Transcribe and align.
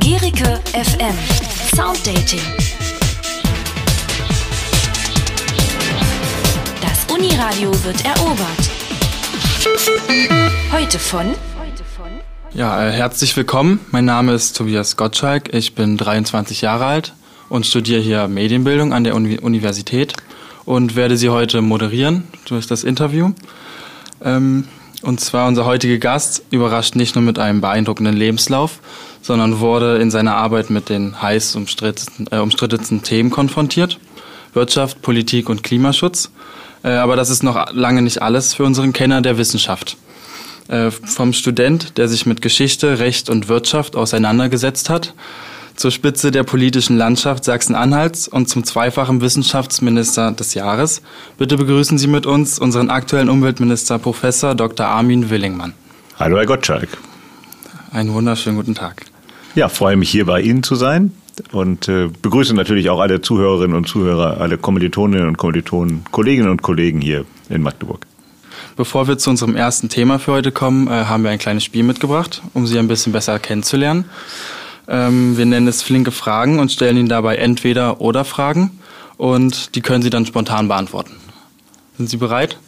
Gericke 0.00 0.60
FM 0.72 1.14
Sounddating. 1.76 2.40
Das 6.80 7.06
Uniradio 7.08 7.70
wird 7.84 8.04
erobert. 8.04 8.42
Heute 10.72 10.98
von 10.98 11.26
Ja, 12.52 12.84
äh, 12.84 12.90
herzlich 12.90 13.36
willkommen. 13.36 13.78
Mein 13.92 14.04
Name 14.04 14.32
ist 14.32 14.56
Tobias 14.56 14.96
Gottschalk. 14.96 15.54
Ich 15.54 15.76
bin 15.76 15.96
23 15.98 16.62
Jahre 16.62 16.86
alt 16.86 17.14
und 17.48 17.64
studiere 17.64 18.00
hier 18.00 18.26
Medienbildung 18.26 18.92
an 18.92 19.04
der 19.04 19.14
Uni 19.14 19.38
Universität 19.38 20.14
und 20.64 20.96
werde 20.96 21.16
Sie 21.16 21.28
heute 21.28 21.62
moderieren 21.62 22.24
durch 22.46 22.66
das 22.66 22.82
Interview. 22.82 23.30
Ähm, 24.24 24.66
und 25.02 25.20
zwar 25.20 25.48
unser 25.48 25.64
heutiger 25.64 25.98
Gast 25.98 26.42
überrascht 26.50 26.96
nicht 26.96 27.14
nur 27.14 27.24
mit 27.24 27.38
einem 27.38 27.60
beeindruckenden 27.60 28.16
Lebenslauf, 28.16 28.80
sondern 29.20 29.60
wurde 29.60 29.98
in 29.98 30.10
seiner 30.10 30.36
Arbeit 30.36 30.70
mit 30.70 30.88
den 30.88 31.20
heiß 31.20 31.56
umstrittensten, 31.56 32.28
äh, 32.30 32.38
umstrittensten 32.38 33.02
Themen 33.02 33.30
konfrontiert. 33.30 33.98
Wirtschaft, 34.54 35.02
Politik 35.02 35.48
und 35.48 35.62
Klimaschutz. 35.62 36.30
Äh, 36.82 36.90
aber 36.90 37.16
das 37.16 37.30
ist 37.30 37.42
noch 37.42 37.72
lange 37.72 38.02
nicht 38.02 38.22
alles 38.22 38.54
für 38.54 38.64
unseren 38.64 38.92
Kenner 38.92 39.22
der 39.22 39.38
Wissenschaft. 39.38 39.96
Äh, 40.68 40.90
vom 40.90 41.32
Student, 41.32 41.98
der 41.98 42.08
sich 42.08 42.26
mit 42.26 42.42
Geschichte, 42.42 42.98
Recht 42.98 43.30
und 43.30 43.48
Wirtschaft 43.48 43.96
auseinandergesetzt 43.96 44.90
hat, 44.90 45.14
zur 45.76 45.90
Spitze 45.90 46.30
der 46.30 46.42
politischen 46.42 46.96
Landschaft 46.96 47.44
Sachsen-Anhalts 47.44 48.28
und 48.28 48.48
zum 48.48 48.64
zweifachen 48.64 49.20
Wissenschaftsminister 49.20 50.32
des 50.32 50.54
Jahres. 50.54 51.02
Bitte 51.38 51.56
begrüßen 51.56 51.98
Sie 51.98 52.06
mit 52.06 52.26
uns 52.26 52.58
unseren 52.58 52.90
aktuellen 52.90 53.28
Umweltminister 53.28 53.98
Professor 53.98 54.54
Dr. 54.54 54.86
Armin 54.86 55.30
Willingmann. 55.30 55.74
Hallo, 56.18 56.36
Herr 56.36 56.46
Gottschalk. 56.46 56.88
Einen 57.90 58.12
wunderschönen 58.12 58.56
guten 58.56 58.74
Tag. 58.74 59.04
Ja, 59.54 59.68
freue 59.68 59.96
mich 59.96 60.10
hier 60.10 60.24
bei 60.24 60.40
Ihnen 60.40 60.62
zu 60.62 60.74
sein 60.74 61.12
und 61.50 61.88
äh, 61.88 62.08
begrüße 62.22 62.54
natürlich 62.54 62.90
auch 62.90 63.00
alle 63.00 63.20
Zuhörerinnen 63.20 63.76
und 63.76 63.86
Zuhörer, 63.86 64.40
alle 64.40 64.58
Kommilitoninnen 64.58 65.28
und 65.28 65.36
Kommilitonen, 65.36 66.04
Kolleginnen 66.10 66.48
und 66.48 66.62
Kollegen 66.62 67.00
hier 67.00 67.24
in 67.48 67.62
Magdeburg. 67.62 68.06
Bevor 68.76 69.08
wir 69.08 69.18
zu 69.18 69.30
unserem 69.30 69.54
ersten 69.54 69.88
Thema 69.88 70.18
für 70.18 70.32
heute 70.32 70.52
kommen, 70.52 70.88
äh, 70.88 71.04
haben 71.04 71.24
wir 71.24 71.30
ein 71.30 71.38
kleines 71.38 71.64
Spiel 71.64 71.82
mitgebracht, 71.82 72.42
um 72.54 72.66
Sie 72.66 72.78
ein 72.78 72.88
bisschen 72.88 73.12
besser 73.12 73.38
kennenzulernen. 73.38 74.06
Ähm, 74.88 75.36
wir 75.36 75.46
nennen 75.46 75.68
es 75.68 75.82
flinke 75.82 76.10
Fragen 76.10 76.58
und 76.58 76.72
stellen 76.72 76.96
Ihnen 76.96 77.08
dabei 77.08 77.36
entweder 77.36 78.00
oder 78.00 78.24
Fragen 78.24 78.78
und 79.16 79.74
die 79.74 79.80
können 79.80 80.02
Sie 80.02 80.10
dann 80.10 80.26
spontan 80.26 80.68
beantworten. 80.68 81.12
Sind 81.96 82.10
Sie 82.10 82.16
bereit? 82.16 82.58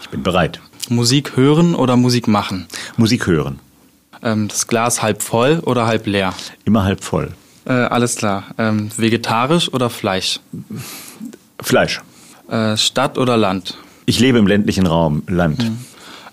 Ich 0.00 0.08
bin 0.08 0.22
bereit. 0.22 0.60
Musik 0.88 1.36
hören 1.36 1.74
oder 1.74 1.96
Musik 1.96 2.28
machen? 2.28 2.66
Musik 2.96 3.26
hören. 3.26 3.58
Ähm, 4.22 4.48
das 4.48 4.66
Glas 4.66 5.02
halb 5.02 5.22
voll 5.22 5.60
oder 5.64 5.86
halb 5.86 6.06
leer? 6.06 6.34
Immer 6.64 6.84
halb 6.84 7.02
voll. 7.02 7.32
Äh, 7.66 7.72
alles 7.72 8.16
klar. 8.16 8.44
Ähm, 8.58 8.90
vegetarisch 8.96 9.72
oder 9.72 9.90
Fleisch? 9.90 10.40
Fleisch. 11.60 12.02
Äh, 12.48 12.76
Stadt 12.76 13.18
oder 13.18 13.36
Land? 13.36 13.78
Ich 14.06 14.20
lebe 14.20 14.38
im 14.38 14.46
ländlichen 14.46 14.86
Raum, 14.86 15.22
Land. 15.26 15.64
Mhm. 15.64 15.78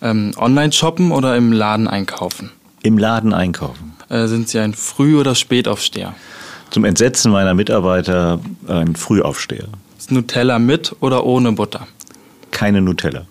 Ähm, 0.02 0.32
Online 0.38 0.74
shoppen 0.74 1.12
oder 1.12 1.38
im 1.38 1.54
Laden 1.54 1.88
einkaufen? 1.88 2.52
Im 2.84 2.98
Laden 2.98 3.34
einkaufen. 3.34 3.94
Äh, 4.12 4.28
sind 4.28 4.50
Sie 4.50 4.60
ein 4.60 4.74
Früh- 4.74 5.18
oder 5.18 5.36
Spätaufsteher? 5.36 6.14
Zum 6.70 6.84
Entsetzen 6.84 7.32
meiner 7.32 7.54
Mitarbeiter 7.54 8.40
ein 8.68 8.96
Frühaufsteher. 8.96 9.68
Ist 9.98 10.12
Nutella 10.12 10.60
mit 10.60 10.96
oder 11.00 11.26
ohne 11.26 11.54
Butter? 11.54 11.88
Keine 12.52 12.82
Nutella. 12.82 13.26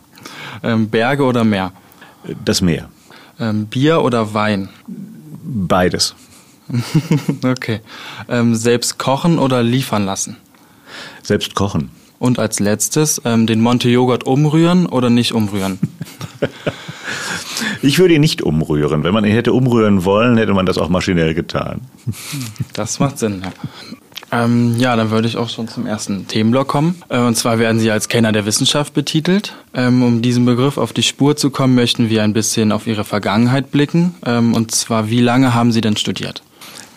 Ähm, 0.62 0.89
Berge 0.89 1.25
oder 1.25 1.45
Meer? 1.45 1.72
Das 2.45 2.62
Meer. 2.62 2.89
Ähm, 3.39 3.67
Bier 3.67 4.03
oder 4.03 4.33
Wein? 4.33 4.70
Beides. 5.42 6.14
okay. 7.44 7.81
Ähm, 8.28 8.55
selbst 8.55 8.98
kochen 8.98 9.39
oder 9.39 9.62
liefern 9.62 10.06
lassen? 10.06 10.37
Selbst 11.22 11.55
kochen. 11.55 11.91
Und 12.20 12.38
als 12.38 12.60
letztes, 12.60 13.22
ähm, 13.25 13.47
den 13.47 13.62
Monte-Joghurt 13.62 14.25
umrühren 14.25 14.84
oder 14.84 15.08
nicht 15.08 15.32
umrühren? 15.32 15.78
ich 17.82 17.98
würde 17.98 18.12
ihn 18.12 18.20
nicht 18.20 18.42
umrühren. 18.42 19.04
Wenn 19.04 19.14
man 19.14 19.25
ihn 19.25 19.32
hätte 19.32 19.54
umrühren 19.54 20.04
wollen, 20.04 20.36
hätte 20.36 20.53
man 20.53 20.66
das 20.66 20.76
auch 20.76 20.91
maschinell 20.91 21.32
getan. 21.32 21.81
Das 22.75 23.00
macht 23.00 23.19
Sinn, 23.19 23.41
ja. 23.42 23.53
Ähm, 24.32 24.76
ja, 24.78 24.94
dann 24.97 25.10
würde 25.10 25.28
ich 25.28 25.38
auch 25.38 25.48
schon 25.48 25.66
zum 25.66 25.86
ersten 25.86 26.28
Themenblock 26.28 26.69
kommen. 26.69 27.03
Äh, 27.08 27.20
und 27.20 27.36
zwar 27.36 27.58
werden 27.58 27.81
Sie 27.81 27.91
als 27.91 28.08
Kenner 28.08 28.32
der 28.32 28.44
Wissenschaft 28.44 28.92
betitelt. 28.92 29.54
Ähm, 29.72 30.02
um 30.02 30.20
diesem 30.20 30.44
Begriff 30.44 30.76
auf 30.76 30.92
die 30.92 31.02
Spur 31.02 31.37
zu 31.37 31.48
kommen, 31.48 31.75
möchten 31.75 32.10
wir 32.10 32.22
ein 32.22 32.34
bisschen 32.34 32.70
auf 32.70 32.87
Ihre 32.87 33.04
Vergangenheit 33.04 33.70
blicken. 33.70 34.14
Ähm, 34.26 34.52
und 34.52 34.72
zwar, 34.72 35.08
wie 35.08 35.20
lange 35.20 35.54
haben 35.54 35.72
Sie 35.72 35.81
denn 35.81 35.97
studiert? 35.97 36.42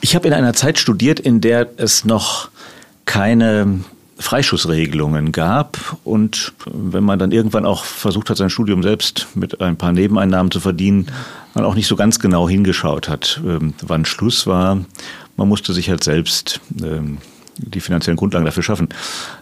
Ich 0.01 0.15
habe 0.15 0.27
in 0.27 0.33
einer 0.33 0.53
Zeit 0.53 0.77
studiert, 0.77 1.21
in 1.21 1.39
der 1.39 1.69
es 1.77 2.03
noch 2.03 2.49
keine 3.05 3.79
Freischussregelungen 4.17 5.31
gab 5.31 5.97
und 6.03 6.53
wenn 6.65 7.03
man 7.03 7.19
dann 7.19 7.31
irgendwann 7.31 7.65
auch 7.65 7.83
versucht 7.83 8.29
hat, 8.29 8.37
sein 8.37 8.49
Studium 8.49 8.83
selbst 8.83 9.27
mit 9.35 9.59
ein 9.61 9.77
paar 9.77 9.91
Nebeneinnahmen 9.91 10.51
zu 10.51 10.59
verdienen, 10.59 11.07
man 11.55 11.65
auch 11.65 11.75
nicht 11.75 11.87
so 11.87 11.95
ganz 11.95 12.19
genau 12.19 12.47
hingeschaut 12.47 13.09
hat, 13.09 13.41
ähm, 13.45 13.73
wann 13.81 14.05
Schluss 14.05 14.47
war. 14.47 14.79
Man 15.35 15.47
musste 15.47 15.73
sich 15.73 15.89
halt 15.89 16.03
selbst 16.03 16.59
ähm, 16.83 17.17
die 17.57 17.79
finanziellen 17.79 18.17
Grundlagen 18.17 18.45
dafür 18.45 18.63
schaffen. 18.63 18.89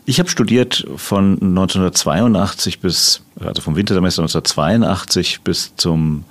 Ich 0.05 0.19
habe 0.19 0.29
studiert 0.29 0.85
von 0.95 1.33
1982 1.41 2.79
bis, 2.79 3.21
also 3.39 3.61
vom 3.61 3.75
Wintersemester 3.75 4.21
1982 4.21 5.41
bis 5.41 5.75
zum 5.75 6.25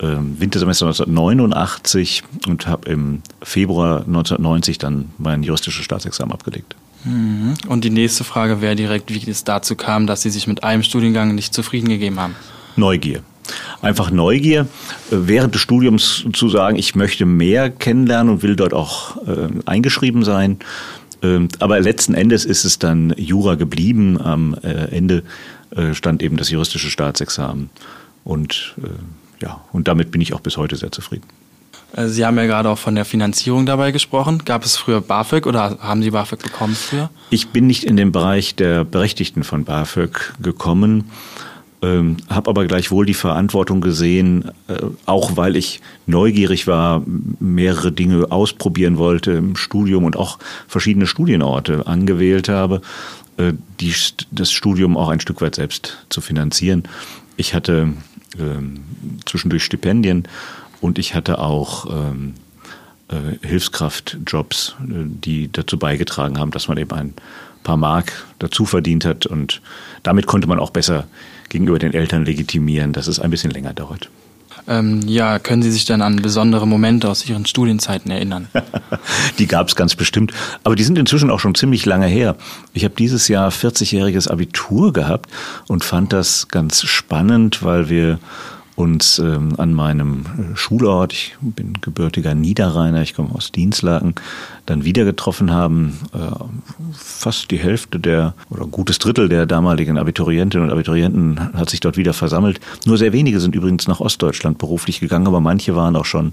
ähm, 0.00 0.40
Wintersemester 0.40 0.86
1989 0.86 2.24
und 2.48 2.66
habe 2.66 2.90
im 2.90 3.22
Februar 3.42 3.98
1990 3.98 4.78
dann 4.78 5.10
mein 5.18 5.42
juristisches 5.42 5.84
Staatsexamen 5.84 6.32
abgelegt. 6.32 6.74
Und 7.04 7.84
die 7.84 7.90
nächste 7.90 8.24
Frage 8.24 8.60
wäre 8.60 8.76
direkt, 8.76 9.12
wie 9.12 9.28
es 9.30 9.44
dazu 9.44 9.74
kam, 9.74 10.06
dass 10.06 10.22
Sie 10.22 10.30
sich 10.30 10.46
mit 10.46 10.62
einem 10.62 10.82
Studiengang 10.82 11.34
nicht 11.34 11.52
zufrieden 11.52 11.88
gegeben 11.88 12.20
haben. 12.20 12.36
Neugier. 12.76 13.22
Einfach 13.80 14.10
Neugier, 14.10 14.62
äh, 14.62 14.66
während 15.10 15.54
des 15.54 15.60
Studiums 15.60 16.24
zu 16.32 16.48
sagen, 16.48 16.76
ich 16.76 16.94
möchte 16.94 17.26
mehr 17.26 17.70
kennenlernen 17.70 18.34
und 18.34 18.42
will 18.42 18.56
dort 18.56 18.72
auch 18.72 19.16
äh, 19.26 19.48
eingeschrieben 19.66 20.22
sein. 20.22 20.58
Ähm, 21.22 21.48
aber 21.58 21.80
letzten 21.80 22.14
Endes 22.14 22.44
ist 22.44 22.64
es 22.64 22.78
dann 22.78 23.12
Jura 23.16 23.56
geblieben. 23.56 24.20
Am 24.20 24.54
äh, 24.62 24.96
Ende 24.96 25.24
äh, 25.70 25.94
stand 25.94 26.22
eben 26.22 26.36
das 26.36 26.50
juristische 26.50 26.90
Staatsexamen. 26.90 27.70
Und 28.24 28.74
äh, 28.82 29.42
ja, 29.42 29.60
und 29.72 29.88
damit 29.88 30.12
bin 30.12 30.20
ich 30.20 30.32
auch 30.34 30.40
bis 30.40 30.56
heute 30.56 30.76
sehr 30.76 30.92
zufrieden. 30.92 31.26
Äh, 31.94 32.08
Sie 32.08 32.24
haben 32.24 32.36
ja 32.36 32.46
gerade 32.46 32.68
auch 32.68 32.78
von 32.78 32.94
der 32.94 33.04
Finanzierung 33.04 33.66
dabei 33.66 33.92
gesprochen. 33.92 34.42
Gab 34.44 34.64
es 34.64 34.76
früher 34.76 35.00
BAföG 35.00 35.46
oder 35.46 35.78
haben 35.80 36.02
Sie 36.02 36.10
BAföG 36.10 36.42
bekommen 36.42 36.74
früher? 36.74 37.10
Ich 37.30 37.48
bin 37.48 37.66
nicht 37.66 37.84
in 37.84 37.96
den 37.96 38.12
Bereich 38.12 38.54
der 38.54 38.84
Berechtigten 38.84 39.44
von 39.44 39.64
BAföG 39.64 40.34
gekommen, 40.40 41.10
ähm, 41.82 42.18
habe 42.28 42.48
aber 42.48 42.66
gleichwohl 42.66 43.06
die 43.06 43.14
Verantwortung 43.14 43.80
gesehen, 43.80 44.50
äh, 44.68 44.78
auch 45.04 45.36
weil 45.36 45.56
ich 45.56 45.80
neugierig 46.06 46.66
war, 46.66 47.02
mehrere 47.40 47.90
Dinge 47.92 48.30
ausprobieren 48.30 48.98
wollte 48.98 49.32
im 49.32 49.56
Studium 49.56 50.04
und 50.04 50.16
auch 50.16 50.38
verschiedene 50.68 51.06
Studienorte 51.06 51.86
angewählt 51.86 52.48
habe, 52.48 52.82
äh, 53.36 53.52
die, 53.80 53.94
das 54.30 54.52
Studium 54.52 54.96
auch 54.96 55.08
ein 55.08 55.20
Stück 55.20 55.40
weit 55.40 55.56
selbst 55.56 56.06
zu 56.08 56.20
finanzieren. 56.20 56.84
Ich 57.36 57.54
hatte 57.54 57.88
ähm, 58.38 58.84
zwischendurch 59.26 59.64
Stipendien 59.64 60.28
und 60.82 60.98
ich 60.98 61.14
hatte 61.14 61.38
auch 61.38 61.86
ähm, 61.86 62.34
äh, 63.08 63.46
Hilfskraftjobs, 63.46 64.74
äh, 64.80 65.04
die 65.06 65.50
dazu 65.50 65.78
beigetragen 65.78 66.38
haben, 66.38 66.50
dass 66.50 66.68
man 66.68 66.76
eben 66.76 66.92
ein 66.92 67.14
paar 67.62 67.76
Mark 67.76 68.26
dazu 68.40 68.66
verdient 68.66 69.04
hat. 69.04 69.24
Und 69.24 69.62
damit 70.02 70.26
konnte 70.26 70.48
man 70.48 70.58
auch 70.58 70.70
besser 70.70 71.06
gegenüber 71.48 71.78
den 71.78 71.94
Eltern 71.94 72.24
legitimieren, 72.24 72.92
dass 72.92 73.06
es 73.06 73.20
ein 73.20 73.30
bisschen 73.30 73.52
länger 73.52 73.72
dauert. 73.72 74.10
Ähm, 74.68 75.00
ja, 75.06 75.38
können 75.38 75.62
Sie 75.62 75.70
sich 75.70 75.84
dann 75.84 76.02
an 76.02 76.16
besondere 76.16 76.66
Momente 76.66 77.08
aus 77.08 77.28
Ihren 77.28 77.46
Studienzeiten 77.46 78.10
erinnern? 78.10 78.48
die 79.38 79.46
gab 79.46 79.68
es 79.68 79.76
ganz 79.76 79.94
bestimmt, 79.96 80.32
aber 80.62 80.76
die 80.76 80.84
sind 80.84 80.98
inzwischen 80.98 81.30
auch 81.30 81.40
schon 81.40 81.54
ziemlich 81.54 81.84
lange 81.84 82.06
her. 82.06 82.36
Ich 82.72 82.84
habe 82.84 82.94
dieses 82.96 83.28
Jahr 83.28 83.50
40-jähriges 83.50 84.28
Abitur 84.28 84.92
gehabt 84.92 85.30
und 85.68 85.84
fand 85.84 86.12
das 86.12 86.48
ganz 86.48 86.82
spannend, 86.82 87.62
weil 87.62 87.88
wir 87.88 88.18
uns 88.74 89.18
ähm, 89.18 89.54
an 89.58 89.74
meinem 89.74 90.24
äh, 90.24 90.56
Schulort, 90.56 91.12
ich 91.12 91.36
bin 91.40 91.74
gebürtiger 91.80 92.34
Niederrheiner, 92.34 93.02
ich 93.02 93.14
komme 93.14 93.34
aus 93.34 93.52
Dienstlaken, 93.52 94.14
dann 94.66 94.84
wieder 94.84 95.04
getroffen 95.04 95.50
haben. 95.50 95.98
Äh, 96.14 96.18
fast 96.92 97.50
die 97.50 97.58
Hälfte 97.58 98.00
der 98.00 98.34
oder 98.48 98.62
ein 98.62 98.70
gutes 98.70 98.98
Drittel 98.98 99.28
der 99.28 99.46
damaligen 99.46 99.98
Abiturientinnen 99.98 100.68
und 100.68 100.72
Abiturienten 100.72 101.52
hat 101.54 101.70
sich 101.70 101.80
dort 101.80 101.96
wieder 101.96 102.14
versammelt. 102.14 102.60
Nur 102.86 102.96
sehr 102.96 103.12
wenige 103.12 103.40
sind 103.40 103.54
übrigens 103.54 103.88
nach 103.88 104.00
Ostdeutschland 104.00 104.58
beruflich 104.58 105.00
gegangen, 105.00 105.26
aber 105.26 105.40
manche 105.40 105.76
waren 105.76 105.96
auch 105.96 106.06
schon 106.06 106.32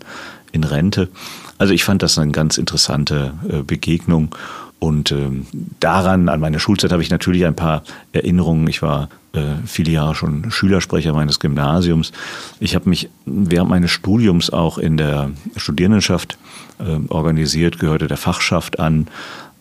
in 0.52 0.64
Rente. 0.64 1.10
Also 1.58 1.74
ich 1.74 1.84
fand 1.84 2.02
das 2.02 2.18
eine 2.18 2.32
ganz 2.32 2.58
interessante 2.58 3.34
äh, 3.50 3.64
Begegnung 3.64 4.34
Und 4.80 5.12
ähm, 5.12 5.46
daran, 5.80 6.30
an 6.30 6.40
meine 6.40 6.60
Schulzeit, 6.60 6.92
habe 6.92 7.04
ich 7.04 7.10
natürlich 7.10 7.46
ein 7.46 7.56
paar 7.56 7.84
Erinnerungen. 8.14 8.68
Ich 8.68 8.82
war 8.82 9.10
äh, 9.34 9.42
viele 9.66 9.92
Jahre 9.92 10.16
schon 10.16 10.50
Schülersprecher 10.52 11.14
meines 11.14 11.40
Gymnasiums. 11.40 12.14
Ich 12.62 12.76
habe 12.76 12.90
mich 12.90 13.10
während 13.26 13.70
meines 13.70 13.92
Studiums 13.92 14.50
auch 14.50 14.78
in 14.78 14.96
der 14.96 15.32
Studierendenschaft 15.58 16.38
äh, 16.80 16.98
organisiert, 17.10 17.78
gehörte 17.80 18.08
der 18.08 18.18
Fachschaft 18.18 18.80
an. 18.80 19.08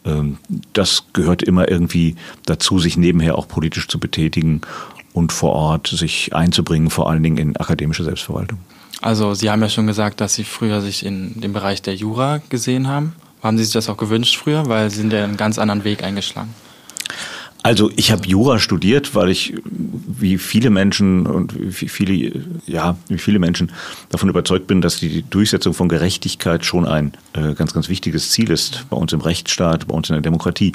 Ähm, 0.04 0.38
das 0.72 1.06
gehört 1.12 1.42
immer 1.42 1.68
irgendwie 1.68 2.14
dazu, 2.46 2.78
sich 2.78 2.96
nebenher 2.96 3.36
auch 3.36 3.48
politisch 3.48 3.88
zu 3.88 3.98
betätigen 3.98 4.60
und 5.12 5.32
vor 5.32 5.52
Ort 5.52 5.88
sich 5.88 6.34
einzubringen, 6.34 6.90
vor 6.90 7.10
allen 7.10 7.24
Dingen 7.24 7.38
in 7.38 7.56
akademische 7.56 8.04
Selbstverwaltung. 8.04 8.58
Also 9.00 9.34
Sie 9.34 9.50
haben 9.50 9.62
ja 9.62 9.68
schon 9.68 9.86
gesagt, 9.86 10.20
dass 10.20 10.34
Sie 10.34 10.44
früher 10.44 10.80
sich 10.80 11.04
in 11.04 11.40
dem 11.40 11.52
Bereich 11.52 11.82
der 11.82 11.94
Jura 11.94 12.40
gesehen 12.48 12.88
haben. 12.88 13.14
Haben 13.42 13.58
Sie 13.58 13.64
sich 13.64 13.72
das 13.72 13.88
auch 13.88 13.96
gewünscht 13.96 14.36
früher, 14.36 14.66
weil 14.68 14.90
Sie 14.90 14.96
sind 14.96 15.12
ja 15.12 15.24
einen 15.24 15.36
ganz 15.36 15.58
anderen 15.58 15.84
Weg 15.84 16.02
eingeschlagen? 16.02 16.54
Also 17.64 17.90
ich 17.96 18.12
habe 18.12 18.26
Jura 18.26 18.60
studiert, 18.60 19.14
weil 19.16 19.30
ich 19.30 19.52
wie 19.64 20.38
viele 20.38 20.70
Menschen 20.70 21.26
und 21.26 21.54
wie 21.58 21.88
viele, 21.88 22.44
ja, 22.66 22.96
wie 23.08 23.18
viele 23.18 23.40
Menschen 23.40 23.72
davon 24.10 24.28
überzeugt 24.28 24.68
bin, 24.68 24.80
dass 24.80 24.98
die 24.98 25.22
Durchsetzung 25.22 25.74
von 25.74 25.88
Gerechtigkeit 25.88 26.64
schon 26.64 26.86
ein 26.86 27.12
äh, 27.32 27.54
ganz, 27.54 27.74
ganz 27.74 27.88
wichtiges 27.88 28.30
Ziel 28.30 28.50
ist 28.50 28.86
bei 28.90 28.96
uns 28.96 29.12
im 29.12 29.20
Rechtsstaat, 29.20 29.88
bei 29.88 29.94
uns 29.94 30.08
in 30.08 30.14
der 30.14 30.22
Demokratie. 30.22 30.72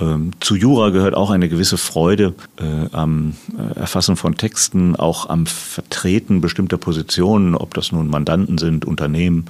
Ähm, 0.00 0.32
zu 0.40 0.56
Jura 0.56 0.90
gehört 0.90 1.14
auch 1.14 1.30
eine 1.30 1.48
gewisse 1.48 1.76
Freude 1.76 2.34
äh, 2.58 2.88
am 2.92 3.34
äh, 3.56 3.78
Erfassen 3.78 4.16
von 4.16 4.36
Texten, 4.36 4.96
auch 4.96 5.28
am 5.28 5.46
Vertreten 5.46 6.40
bestimmter 6.40 6.78
Positionen, 6.78 7.54
ob 7.54 7.74
das 7.74 7.92
nun 7.92 8.08
Mandanten 8.08 8.56
sind, 8.56 8.86
Unternehmen, 8.86 9.44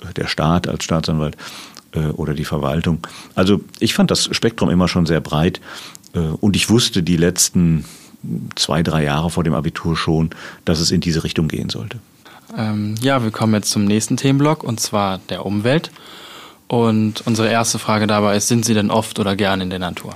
äh, 0.00 0.14
der 0.14 0.26
Staat 0.26 0.68
als 0.68 0.84
Staatsanwalt 0.84 1.36
äh, 1.94 2.06
oder 2.08 2.34
die 2.34 2.44
Verwaltung. 2.44 3.06
Also 3.34 3.60
ich 3.78 3.94
fand 3.94 4.10
das 4.10 4.28
Spektrum 4.34 4.70
immer 4.70 4.88
schon 4.88 5.06
sehr 5.06 5.20
breit 5.20 5.60
äh, 6.14 6.18
und 6.18 6.56
ich 6.56 6.70
wusste 6.70 7.02
die 7.02 7.16
letzten 7.16 7.84
zwei, 8.54 8.82
drei 8.82 9.04
Jahre 9.04 9.30
vor 9.30 9.44
dem 9.44 9.54
Abitur 9.54 9.96
schon, 9.96 10.30
dass 10.64 10.80
es 10.80 10.90
in 10.90 11.00
diese 11.00 11.24
Richtung 11.24 11.48
gehen 11.48 11.68
sollte. 11.68 11.98
Ähm, 12.56 12.94
ja, 13.00 13.22
wir 13.22 13.30
kommen 13.30 13.54
jetzt 13.54 13.70
zum 13.70 13.84
nächsten 13.84 14.16
Themenblock 14.16 14.64
und 14.64 14.80
zwar 14.80 15.18
der 15.28 15.44
Umwelt. 15.44 15.90
Und 16.74 17.22
unsere 17.24 17.48
erste 17.48 17.78
Frage 17.78 18.08
dabei 18.08 18.36
ist, 18.36 18.48
sind 18.48 18.64
Sie 18.64 18.74
denn 18.74 18.90
oft 18.90 19.20
oder 19.20 19.36
gern 19.36 19.60
in 19.60 19.70
der 19.70 19.78
Natur? 19.78 20.12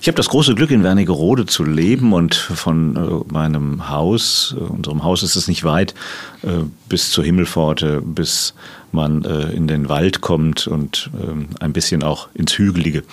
Ich 0.00 0.08
habe 0.08 0.16
das 0.16 0.30
große 0.30 0.54
Glück, 0.54 0.70
in 0.70 0.82
Wernigerode 0.82 1.44
zu 1.44 1.62
leben 1.62 2.14
und 2.14 2.34
von 2.34 2.96
äh, 2.96 3.32
meinem 3.32 3.90
Haus, 3.90 4.56
äh, 4.58 4.62
unserem 4.62 5.04
Haus 5.04 5.22
ist 5.22 5.36
es 5.36 5.46
nicht 5.46 5.62
weit, 5.62 5.94
äh, 6.42 6.64
bis 6.88 7.10
zur 7.10 7.22
Himmelpforte, 7.22 8.00
bis 8.00 8.54
man 8.92 9.22
in 9.22 9.68
den 9.68 9.88
Wald 9.88 10.20
kommt 10.20 10.66
und 10.66 11.10
ähm, 11.14 11.50
ein 11.60 11.72
bisschen 11.72 12.02
auch 12.02 12.28
ins 12.34 12.58
Hügelige. 12.58 13.04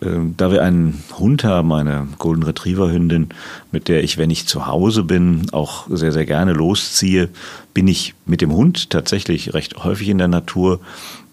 Da 0.00 0.50
wir 0.50 0.60
einen 0.60 1.04
Hund 1.16 1.44
haben, 1.44 1.72
eine 1.72 2.08
Golden 2.18 2.42
Retriever 2.42 2.90
Hündin, 2.90 3.28
mit 3.70 3.86
der 3.86 4.02
ich, 4.02 4.18
wenn 4.18 4.30
ich 4.30 4.48
zu 4.48 4.66
Hause 4.66 5.04
bin, 5.04 5.46
auch 5.52 5.86
sehr, 5.88 6.10
sehr 6.10 6.26
gerne 6.26 6.52
losziehe, 6.52 7.28
bin 7.74 7.86
ich 7.86 8.14
mit 8.26 8.40
dem 8.40 8.52
Hund 8.52 8.90
tatsächlich 8.90 9.54
recht 9.54 9.84
häufig 9.84 10.08
in 10.08 10.18
der 10.18 10.26
Natur. 10.26 10.80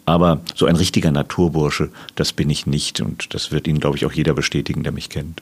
Aber 0.05 0.41
so 0.55 0.65
ein 0.65 0.75
richtiger 0.75 1.11
Naturbursche, 1.11 1.89
das 2.15 2.33
bin 2.33 2.49
ich 2.49 2.65
nicht. 2.65 3.01
Und 3.01 3.33
das 3.33 3.51
wird 3.51 3.67
Ihnen, 3.67 3.79
glaube 3.79 3.97
ich, 3.97 4.05
auch 4.05 4.11
jeder 4.11 4.33
bestätigen, 4.33 4.83
der 4.83 4.91
mich 4.91 5.09
kennt. 5.09 5.41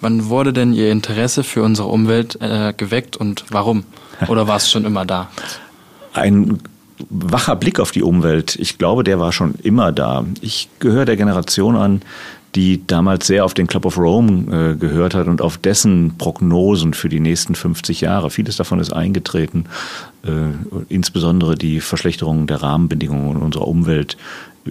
Wann 0.00 0.28
wurde 0.28 0.52
denn 0.52 0.72
Ihr 0.72 0.90
Interesse 0.90 1.44
für 1.44 1.62
unsere 1.62 1.88
Umwelt 1.88 2.38
äh, 2.40 2.74
geweckt 2.76 3.16
und 3.16 3.44
warum? 3.50 3.84
Oder 4.28 4.46
war 4.46 4.56
es 4.56 4.70
schon 4.70 4.84
immer 4.84 5.06
da? 5.06 5.30
Ein 6.12 6.58
wacher 7.10 7.56
Blick 7.56 7.80
auf 7.80 7.90
die 7.90 8.02
Umwelt, 8.02 8.56
ich 8.56 8.78
glaube, 8.78 9.04
der 9.04 9.20
war 9.20 9.32
schon 9.32 9.54
immer 9.62 9.92
da. 9.92 10.24
Ich 10.40 10.68
gehöre 10.78 11.04
der 11.04 11.16
Generation 11.16 11.76
an, 11.76 12.02
die 12.56 12.86
damals 12.86 13.26
sehr 13.26 13.44
auf 13.44 13.52
den 13.52 13.66
Club 13.66 13.84
of 13.84 13.98
Rome 13.98 14.72
äh, 14.72 14.76
gehört 14.76 15.14
hat 15.14 15.28
und 15.28 15.42
auf 15.42 15.58
dessen 15.58 16.16
Prognosen 16.16 16.94
für 16.94 17.10
die 17.10 17.20
nächsten 17.20 17.54
50 17.54 18.00
Jahre. 18.00 18.30
Vieles 18.30 18.56
davon 18.56 18.80
ist 18.80 18.92
eingetreten, 18.92 19.66
äh, 20.24 20.30
insbesondere 20.88 21.54
die 21.54 21.80
Verschlechterung 21.80 22.46
der 22.46 22.62
Rahmenbedingungen 22.62 23.36
unserer 23.36 23.68
Umwelt 23.68 24.16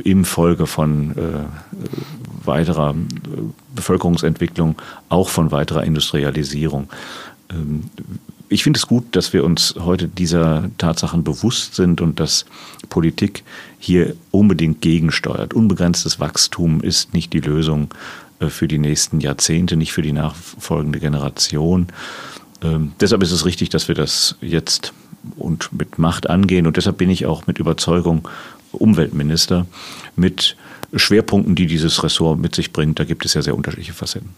im 0.03 0.25
Folge 0.25 0.65
von 0.65 1.11
äh, 1.11 2.45
weiterer 2.45 2.91
äh, 2.91 3.41
Bevölkerungsentwicklung, 3.75 4.75
auch 5.09 5.29
von 5.29 5.51
weiterer 5.51 5.83
Industrialisierung. 5.83 6.89
Ähm, 7.51 7.83
ich 8.49 8.63
finde 8.63 8.77
es 8.77 8.87
gut, 8.87 9.15
dass 9.15 9.33
wir 9.33 9.43
uns 9.43 9.75
heute 9.79 10.07
dieser 10.07 10.69
Tatsachen 10.77 11.23
bewusst 11.23 11.75
sind 11.75 12.01
und 12.01 12.19
dass 12.19 12.45
Politik 12.89 13.43
hier 13.79 14.15
unbedingt 14.31 14.81
gegensteuert. 14.81 15.53
Unbegrenztes 15.53 16.19
Wachstum 16.19 16.81
ist 16.81 17.13
nicht 17.13 17.33
die 17.33 17.39
Lösung 17.39 17.93
äh, 18.39 18.47
für 18.47 18.67
die 18.67 18.77
nächsten 18.77 19.19
Jahrzehnte, 19.19 19.75
nicht 19.75 19.93
für 19.93 20.01
die 20.01 20.13
nachfolgende 20.13 20.99
Generation. 20.99 21.87
Ähm, 22.61 22.93
deshalb 22.99 23.23
ist 23.23 23.31
es 23.31 23.45
richtig, 23.45 23.69
dass 23.69 23.87
wir 23.87 23.95
das 23.95 24.35
jetzt 24.41 24.93
und 25.37 25.73
mit 25.73 25.97
Macht 25.97 26.29
angehen. 26.29 26.67
Und 26.67 26.77
deshalb 26.77 26.97
bin 26.97 27.09
ich 27.09 27.25
auch 27.25 27.47
mit 27.47 27.59
Überzeugung 27.59 28.27
Umweltminister 28.71 29.65
mit 30.15 30.55
Schwerpunkten, 30.93 31.55
die 31.55 31.65
dieses 31.65 32.03
Ressort 32.03 32.39
mit 32.39 32.55
sich 32.55 32.73
bringt. 32.73 32.99
Da 32.99 33.05
gibt 33.05 33.25
es 33.25 33.33
ja 33.33 33.41
sehr 33.41 33.55
unterschiedliche 33.55 33.93
Facetten. 33.93 34.29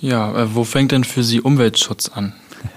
Ja, 0.00 0.36
äh, 0.36 0.54
wo 0.54 0.64
fängt 0.64 0.92
denn 0.92 1.04
für 1.04 1.22
Sie 1.22 1.40
Umweltschutz 1.40 2.08
an? 2.08 2.34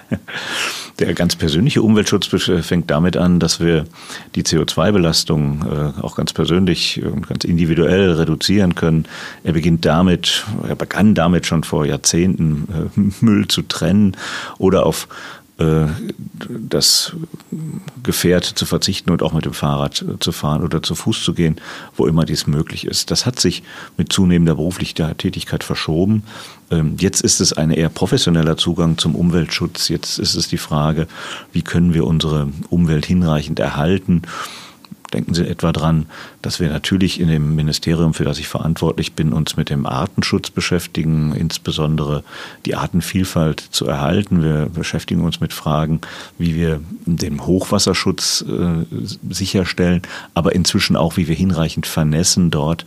Der 1.00 1.14
ganz 1.14 1.36
persönliche 1.36 1.84
Umweltschutz 1.84 2.26
fängt 2.26 2.90
damit 2.90 3.18
an, 3.18 3.40
dass 3.40 3.60
wir 3.60 3.86
die 4.34 4.42
CO2-Belastung 4.42 5.64
äh, 5.64 6.02
auch 6.02 6.16
ganz 6.16 6.34
persönlich 6.34 7.04
und 7.04 7.28
ganz 7.28 7.44
individuell 7.44 8.14
reduzieren 8.14 8.74
können. 8.74 9.06
Er 9.44 9.54
beginnt 9.54 9.86
damit, 9.86 10.44
er 10.68 10.76
begann 10.76 11.14
damit 11.14 11.46
schon 11.46 11.64
vor 11.64 11.86
Jahrzehnten, 11.86 12.90
äh, 12.96 13.00
Müll 13.26 13.48
zu 13.48 13.62
trennen 13.62 14.18
oder 14.58 14.88
auf 14.88 15.08
äh, 15.08 15.47
das 15.58 17.16
Gefährt 18.04 18.46
zu 18.46 18.66
verzichten 18.68 19.10
und 19.10 19.24
auch 19.24 19.34
mit 19.34 19.46
dem 19.46 19.54
Fahrrad 19.54 20.06
zu 20.20 20.32
fahren 20.32 20.64
oder 20.64 20.84
zu 20.84 20.94
Fuß 20.94 21.24
zu 21.24 21.34
gehen, 21.34 21.60
wo 21.96 22.06
immer 22.06 22.26
dies 22.26 22.46
möglich 22.46 22.86
ist. 22.86 23.10
Das 23.10 23.26
hat 23.26 23.40
sich 23.40 23.64
mit 23.98 24.14
zunehmender 24.14 24.56
beruflicher 24.56 25.18
Tätigkeit 25.18 25.64
verschoben. 25.64 26.24
Ähm, 26.70 26.96
jetzt 27.00 27.22
ist 27.22 27.40
es 27.40 27.54
ein 27.54 27.72
eher 27.72 27.90
professioneller 27.90 28.56
Zugang 28.56 29.00
zum 29.00 29.16
Umweltschutz. 29.16 29.88
Jetzt 29.88 30.20
ist 30.20 30.36
es 30.36 30.48
die 30.48 30.60
Frage, 30.60 31.08
wie 31.54 31.64
können 31.64 31.94
wir 31.94 32.06
unsere 32.06 32.50
Umwelt 32.70 33.08
hinreichend 33.08 33.60
erhalten 33.60 34.22
Denken 35.14 35.34
Sie 35.34 35.48
etwa 35.48 35.72
dran, 35.72 36.08
dass 36.42 36.60
wir 36.60 36.70
natürlich 36.70 37.20
in 37.20 37.30
dem 37.30 37.56
Ministerium, 37.56 38.14
für 38.14 38.26
das 38.26 38.40
ich 38.40 38.48
verantwortlich 38.48 39.14
bin, 39.14 39.32
uns 39.32 39.56
mit 39.56 39.70
dem 39.70 39.86
Artenschutz 39.86 40.50
beschäftigen, 40.50 41.34
insbesondere 41.34 42.24
die 42.66 42.76
Artenvielfalt 42.76 43.60
zu 43.60 43.86
erhalten. 43.86 44.44
Wir 44.44 44.68
beschäftigen 44.68 45.22
uns 45.22 45.40
mit 45.40 45.54
Fragen, 45.54 46.02
wie 46.38 46.56
wir 46.56 46.82
den 47.06 47.46
Hochwasserschutz 47.46 48.44
äh, 48.48 48.86
sicherstellen, 49.30 50.02
aber 50.34 50.54
inzwischen 50.54 50.98
auch, 50.98 51.16
wie 51.16 51.28
wir 51.30 51.36
hinreichend 51.36 51.88
vernässen 51.88 52.52
dort, 52.52 52.86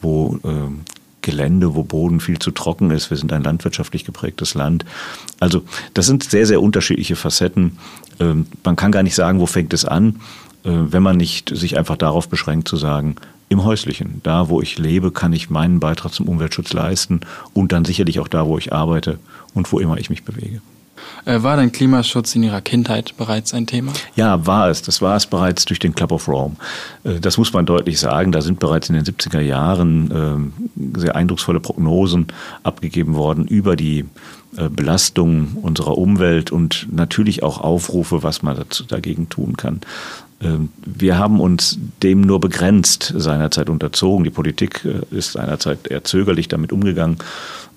wo 0.00 0.38
äh, 0.44 0.70
Gelände, 1.26 1.74
wo 1.74 1.82
Boden 1.82 2.20
viel 2.20 2.38
zu 2.38 2.52
trocken 2.52 2.92
ist. 2.92 3.10
Wir 3.10 3.16
sind 3.16 3.32
ein 3.32 3.42
landwirtschaftlich 3.42 4.04
geprägtes 4.04 4.54
Land. 4.54 4.84
Also 5.40 5.62
das 5.92 6.06
sind 6.06 6.22
sehr, 6.22 6.46
sehr 6.46 6.62
unterschiedliche 6.62 7.16
Facetten. 7.16 7.78
Ähm, 8.20 8.46
man 8.64 8.76
kann 8.76 8.92
gar 8.92 9.02
nicht 9.02 9.16
sagen, 9.16 9.40
wo 9.40 9.46
fängt 9.46 9.74
es 9.74 9.84
an. 9.84 10.20
Äh, 10.66 10.92
wenn 10.92 11.02
man 11.02 11.16
nicht 11.16 11.56
sich 11.56 11.78
einfach 11.78 11.96
darauf 11.96 12.28
beschränkt 12.28 12.68
zu 12.68 12.76
sagen, 12.76 13.16
im 13.48 13.62
Häuslichen, 13.62 14.20
da 14.24 14.48
wo 14.48 14.60
ich 14.60 14.76
lebe, 14.76 15.12
kann 15.12 15.32
ich 15.32 15.50
meinen 15.50 15.78
Beitrag 15.78 16.12
zum 16.12 16.26
Umweltschutz 16.26 16.72
leisten 16.72 17.20
und 17.54 17.70
dann 17.70 17.84
sicherlich 17.84 18.18
auch 18.18 18.26
da, 18.26 18.46
wo 18.46 18.58
ich 18.58 18.72
arbeite 18.72 19.20
und 19.54 19.70
wo 19.70 19.78
immer 19.78 19.98
ich 19.98 20.10
mich 20.10 20.24
bewege. 20.24 20.60
Äh, 21.26 21.44
war 21.44 21.56
denn 21.56 21.70
Klimaschutz 21.70 22.34
in 22.34 22.42
Ihrer 22.42 22.60
Kindheit 22.60 23.16
bereits 23.16 23.54
ein 23.54 23.68
Thema? 23.68 23.92
Ja, 24.16 24.44
war 24.46 24.68
es. 24.68 24.82
Das 24.82 25.00
war 25.00 25.14
es 25.14 25.26
bereits 25.26 25.64
durch 25.64 25.78
den 25.78 25.94
Club 25.94 26.10
of 26.10 26.26
Rome. 26.26 26.56
Äh, 27.04 27.20
das 27.20 27.38
muss 27.38 27.52
man 27.52 27.66
deutlich 27.66 28.00
sagen. 28.00 28.32
Da 28.32 28.42
sind 28.42 28.58
bereits 28.58 28.88
in 28.88 28.96
den 28.96 29.04
70er 29.04 29.40
Jahren 29.40 30.52
sehr 30.96 31.14
eindrucksvolle 31.14 31.60
Prognosen 31.60 32.26
abgegeben 32.64 33.14
worden 33.14 33.46
über 33.46 33.76
die 33.76 34.04
Belastung 34.70 35.58
unserer 35.60 35.98
Umwelt 35.98 36.50
und 36.50 36.88
natürlich 36.90 37.42
auch 37.42 37.60
Aufrufe, 37.60 38.22
was 38.22 38.42
man 38.42 38.56
dagegen 38.88 39.28
tun 39.28 39.56
kann. 39.56 39.80
Ähm, 40.40 40.70
wir 40.84 41.18
haben 41.18 41.40
uns 41.40 41.78
dem 42.02 42.20
nur 42.20 42.40
begrenzt 42.40 43.12
seinerzeit 43.16 43.70
unterzogen. 43.70 44.24
Die 44.24 44.30
Politik 44.30 44.84
äh, 44.84 45.14
ist 45.14 45.32
seinerzeit 45.32 45.86
eher 45.88 46.04
zögerlich 46.04 46.48
damit 46.48 46.72
umgegangen. 46.72 47.18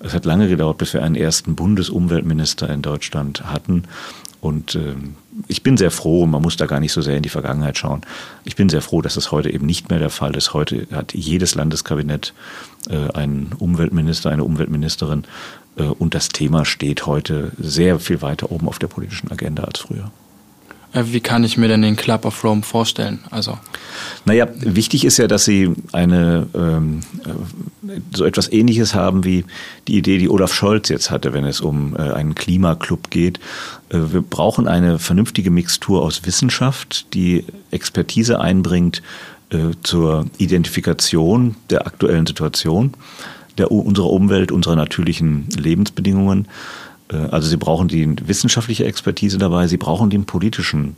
Es 0.00 0.14
hat 0.14 0.24
lange 0.24 0.48
gedauert, 0.48 0.78
bis 0.78 0.94
wir 0.94 1.02
einen 1.02 1.14
ersten 1.14 1.54
Bundesumweltminister 1.54 2.68
in 2.70 2.82
Deutschland 2.82 3.44
hatten. 3.44 3.84
Und 4.40 4.74
äh, 4.74 4.94
ich 5.48 5.62
bin 5.62 5.76
sehr 5.76 5.90
froh, 5.90 6.26
man 6.26 6.42
muss 6.42 6.56
da 6.56 6.66
gar 6.66 6.80
nicht 6.80 6.92
so 6.92 7.02
sehr 7.02 7.16
in 7.16 7.22
die 7.22 7.28
Vergangenheit 7.28 7.78
schauen. 7.78 8.02
Ich 8.44 8.56
bin 8.56 8.68
sehr 8.68 8.82
froh, 8.82 9.02
dass 9.02 9.16
es 9.16 9.30
heute 9.30 9.50
eben 9.50 9.66
nicht 9.66 9.90
mehr 9.90 9.98
der 9.98 10.10
Fall 10.10 10.34
ist. 10.36 10.54
Heute 10.54 10.86
hat 10.92 11.14
jedes 11.14 11.54
Landeskabinett 11.54 12.32
äh, 12.88 13.10
einen 13.12 13.52
Umweltminister, 13.58 14.30
eine 14.30 14.44
Umweltministerin. 14.44 15.24
Äh, 15.76 15.84
und 15.84 16.14
das 16.14 16.30
Thema 16.30 16.64
steht 16.64 17.06
heute 17.06 17.52
sehr 17.58 17.98
viel 17.98 18.22
weiter 18.22 18.50
oben 18.50 18.68
auf 18.68 18.78
der 18.78 18.88
politischen 18.88 19.30
Agenda 19.30 19.64
als 19.64 19.80
früher. 19.80 20.10
Äh, 20.92 21.04
wie 21.06 21.20
kann 21.20 21.44
ich 21.44 21.56
mir 21.56 21.68
denn 21.68 21.82
den 21.82 21.96
Club 21.96 22.24
of 22.24 22.42
Rome 22.44 22.62
vorstellen? 22.62 23.20
Also 23.30 23.58
naja, 24.24 24.46
wichtig 24.58 25.04
ist 25.04 25.18
ja, 25.18 25.26
dass 25.26 25.44
Sie 25.44 25.70
eine 25.92 26.46
ähm, 26.54 27.00
äh, 27.24 28.00
so 28.14 28.24
etwas 28.24 28.50
Ähnliches 28.52 28.94
haben 28.94 29.24
wie 29.24 29.44
die 29.88 29.96
Idee, 29.96 30.18
die 30.18 30.28
Olaf 30.28 30.52
Scholz 30.52 30.88
jetzt 30.88 31.10
hatte, 31.10 31.32
wenn 31.32 31.44
es 31.44 31.60
um 31.60 31.96
äh, 31.96 32.00
einen 32.00 32.34
Klimaclub 32.34 33.10
geht. 33.10 33.38
Äh, 33.88 33.98
wir 34.12 34.22
brauchen 34.22 34.68
eine 34.68 34.98
vernünftige 34.98 35.50
Mixtur 35.50 36.02
aus 36.02 36.26
Wissenschaft, 36.26 37.14
die 37.14 37.44
Expertise 37.70 38.40
einbringt 38.40 39.02
äh, 39.50 39.70
zur 39.82 40.26
Identifikation 40.38 41.56
der 41.70 41.86
aktuellen 41.86 42.26
Situation 42.26 42.94
der, 43.58 43.70
unserer 43.70 44.10
Umwelt, 44.10 44.52
unserer 44.52 44.76
natürlichen 44.76 45.48
Lebensbedingungen 45.56 46.48
also 47.16 47.48
Sie 47.48 47.56
brauchen 47.56 47.88
die 47.88 48.16
wissenschaftliche 48.26 48.84
Expertise 48.84 49.38
dabei, 49.38 49.66
Sie 49.66 49.76
brauchen 49.76 50.10
den 50.10 50.24
politischen 50.24 50.96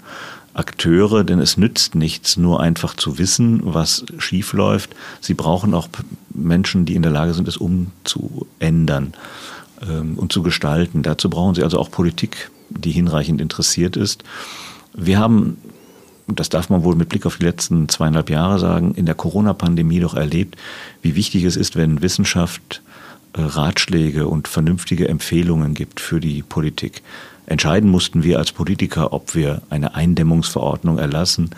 Akteure, 0.54 1.24
denn 1.24 1.38
es 1.38 1.56
nützt 1.56 1.94
nichts, 1.94 2.36
nur 2.36 2.60
einfach 2.60 2.94
zu 2.94 3.18
wissen, 3.18 3.60
was 3.64 4.04
schief 4.18 4.52
läuft. 4.52 4.94
Sie 5.20 5.34
brauchen 5.34 5.72
auch 5.72 5.88
Menschen, 6.34 6.84
die 6.84 6.94
in 6.94 7.02
der 7.02 7.10
Lage 7.10 7.32
sind, 7.32 7.48
es 7.48 7.56
umzuändern 7.56 9.14
ähm, 9.88 10.14
und 10.16 10.32
zu 10.32 10.42
gestalten. 10.42 11.02
Dazu 11.02 11.30
brauchen 11.30 11.54
Sie 11.54 11.62
also 11.62 11.78
auch 11.78 11.90
Politik, 11.90 12.50
die 12.68 12.92
hinreichend 12.92 13.40
interessiert 13.40 13.96
ist. 13.96 14.24
Wir 14.92 15.18
haben, 15.18 15.56
das 16.26 16.50
darf 16.50 16.68
man 16.68 16.84
wohl 16.84 16.96
mit 16.96 17.08
Blick 17.08 17.24
auf 17.24 17.38
die 17.38 17.44
letzten 17.44 17.88
zweieinhalb 17.88 18.28
Jahre 18.28 18.58
sagen, 18.58 18.94
in 18.94 19.06
der 19.06 19.14
Corona-Pandemie 19.14 20.00
doch 20.00 20.14
erlebt, 20.14 20.56
wie 21.00 21.14
wichtig 21.14 21.44
es 21.44 21.56
ist, 21.56 21.76
wenn 21.76 22.02
Wissenschaft 22.02 22.82
äh, 22.84 22.91
Ratschläge 23.34 24.26
und 24.26 24.48
vernünftige 24.48 25.08
Empfehlungen 25.08 25.74
gibt 25.74 26.00
für 26.00 26.20
die 26.20 26.42
Politik. 26.42 27.02
Entscheiden 27.46 27.90
mussten 27.90 28.22
wir 28.22 28.38
als 28.38 28.52
Politiker, 28.52 29.12
ob 29.12 29.34
wir 29.34 29.62
eine 29.70 29.94
Eindämmungsverordnung 29.94 30.98
erlassen, 30.98 31.50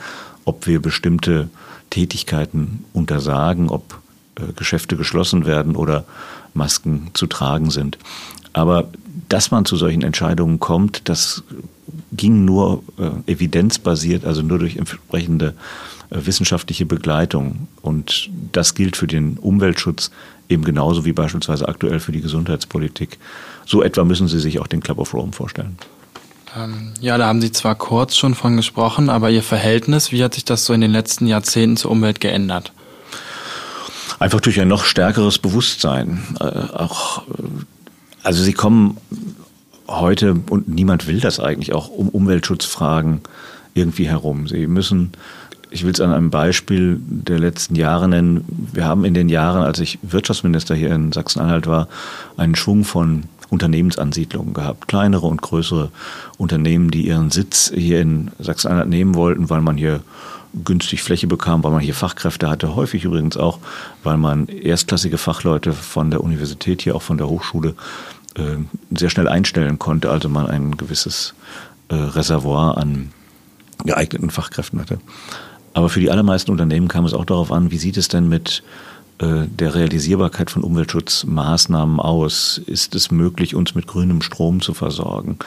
ob 0.45 0.66
wir 0.66 0.81
bestimmte 0.81 1.49
Tätigkeiten 1.90 2.85
untersagen, 2.93 3.69
ob 3.69 4.00
äh, 4.37 4.52
Geschäfte 4.54 4.97
geschlossen 4.97 5.47
werden 5.47 5.76
oder 5.76 6.04
Masken 6.54 7.11
zu 7.14 7.26
tragen 7.26 7.71
sind. 7.71 7.99
Aber 8.52 8.88
dass 9.28 9.50
man 9.50 9.64
zu 9.64 9.76
solchen 9.76 10.02
Entscheidungen 10.02 10.61
kommt, 10.61 11.09
das 11.09 11.43
ging 12.12 12.45
nur 12.45 12.83
äh, 12.99 13.31
evidenzbasiert, 13.31 14.25
also 14.25 14.43
nur 14.43 14.59
durch 14.59 14.76
entsprechende 14.76 15.54
äh, 16.11 16.26
wissenschaftliche 16.26 16.87
Begleitung. 16.87 17.69
Und 17.83 18.31
das 18.52 18.75
gilt 18.75 18.97
für 18.97 19.07
den 19.07 19.38
Umweltschutz 19.38 20.11
eben 20.49 20.65
genauso 20.65 21.05
wie 21.05 21.13
beispielsweise 21.13 21.69
aktuell 21.69 22.01
für 22.01 22.13
die 22.13 22.21
Gesundheitspolitik. 22.21 23.19
So 23.67 23.83
etwa 23.83 24.05
müssen 24.05 24.29
Sie 24.29 24.41
sich 24.41 24.59
auch 24.61 24.67
den 24.67 24.81
Club 24.81 24.99
of 24.99 25.15
Rome 25.15 25.33
vorstellen. 25.33 25.77
Ähm, 26.57 26.93
ja, 27.01 27.19
da 27.19 27.27
haben 27.27 27.41
Sie 27.41 27.53
zwar 27.53 27.75
kurz 27.75 28.17
schon 28.17 28.35
von 28.35 28.57
gesprochen, 28.57 29.11
aber 29.11 29.31
Ihr 29.31 29.43
Verhältnis, 29.43 30.13
wie 30.13 30.23
hat 30.23 30.35
sich 30.35 30.45
das 30.45 30.65
so 30.65 30.73
in 30.73 30.81
den 30.81 30.93
letzten 30.93 31.27
Jahrzehnten 31.27 31.77
zur 31.77 31.91
Umwelt 31.91 32.21
geändert? 32.21 32.73
Einfach 34.19 34.41
durch 34.41 34.61
ein 34.61 34.69
noch 34.69 34.85
stärkeres 34.85 35.39
Bewusstsein. 35.39 36.23
Äh, 36.41 36.45
auch, 36.45 37.27
äh, 37.29 37.33
also 38.23 38.43
Sie 38.43 38.53
kommen 38.53 38.99
heute, 39.89 40.37
und 40.51 40.69
niemand 40.69 41.07
will 41.07 41.21
das 41.21 41.41
eigentlich, 41.41 41.73
auch 41.73 41.89
um 41.89 42.09
Umweltschutzfragen 42.09 43.21
irgendwie 43.75 44.09
herum. 44.09 44.47
Sie 44.47 44.67
müssen 44.67 45.13
ich 45.75 45.85
will 45.85 45.93
es 45.93 46.00
an 46.00 46.12
einem 46.12 46.31
Beispiel 46.31 47.00
der 47.00 47.40
letzten 47.40 47.75
Jahre 47.75 48.09
nennen. 48.09 48.45
Wir 48.73 48.85
haben 48.85 49.04
in 49.04 49.12
den 49.12 49.28
Jahren, 49.28 49.62
als 49.62 49.81
ich 49.81 49.99
Wirtschaftsminister 50.02 50.76
hier 50.76 50.95
in 50.95 51.11
Sachsen-Anhalt 51.11 51.66
war, 51.66 51.88
einen 52.37 52.54
Schwung 52.54 52.85
von 52.85 53.25
Unternehmensansiedlungen 53.50 54.54
gehabt. 54.54 54.87
Kleinere 54.87 55.26
und 55.26 55.43
größere 55.43 55.90
Unternehmen, 56.38 56.93
die 56.93 57.09
ihren 57.09 57.33
Sitz 57.33 57.73
hier 57.75 58.00
in 58.00 58.31
Sachsen-Anhalt 58.38 58.88
nehmen 58.88 59.16
wollten, 59.16 59.50
weil 59.50 59.62
man 59.62 59.76
hier 59.76 60.00
günstig 60.64 61.02
Fläche 61.02 61.26
bekam, 61.26 61.64
weil 61.64 61.73
man 61.73 61.81
hier 61.81 61.95
Fachkräfte 61.95 62.49
hatte, 62.49 62.76
häufig 62.76 63.04
übrigens 63.04 63.37
auch, 63.37 63.59
weil 64.04 64.16
man 64.16 64.47
erstklassige 64.47 65.19
Fachleute 65.19 65.73
von 65.73 66.12
der 66.12 66.23
Universität, 66.23 66.83
hier 66.83 66.95
auch 66.95 67.02
von 67.02 67.19
der 67.19 67.28
Hochschule, 67.28 67.75
äh, 68.37 68.59
sehr 68.97 69.11
schnell 69.11 69.26
einstellen 69.26 69.81
konnte, 69.81 70.09
also 70.11 70.28
man 70.28 70.47
ein 70.47 70.76
gewisses 70.76 71.35
äh, 71.88 71.97
Reservoir 71.97 72.78
an 72.78 73.11
geeigneten 73.85 74.31
Fachkräften 74.31 74.81
hatte. 74.81 75.00
Aber 75.75 75.88
für 75.88 76.00
die 76.00 76.11
allermeisten 76.11 76.50
Unternehmen 76.50 76.88
kam 76.88 77.04
es 77.04 77.12
auch 77.12 77.25
darauf 77.25 77.52
an, 77.52 77.71
wie 77.71 77.78
sieht 77.78 77.97
es 77.97 78.09
denn 78.09 78.28
mit 78.28 78.62
äh, 79.19 79.47
der 79.47 79.75
Realisierbarkeit 79.75 80.50
von 80.50 80.62
Umweltschutzmaßnahmen 80.62 82.00
aus? 82.00 82.59
Ist 82.64 82.95
es 82.95 83.11
möglich, 83.11 83.54
uns 83.54 83.75
mit 83.75 83.87
grünem 83.87 84.23
Strom 84.23 84.61
zu 84.62 84.73
versorgen? 84.73 85.38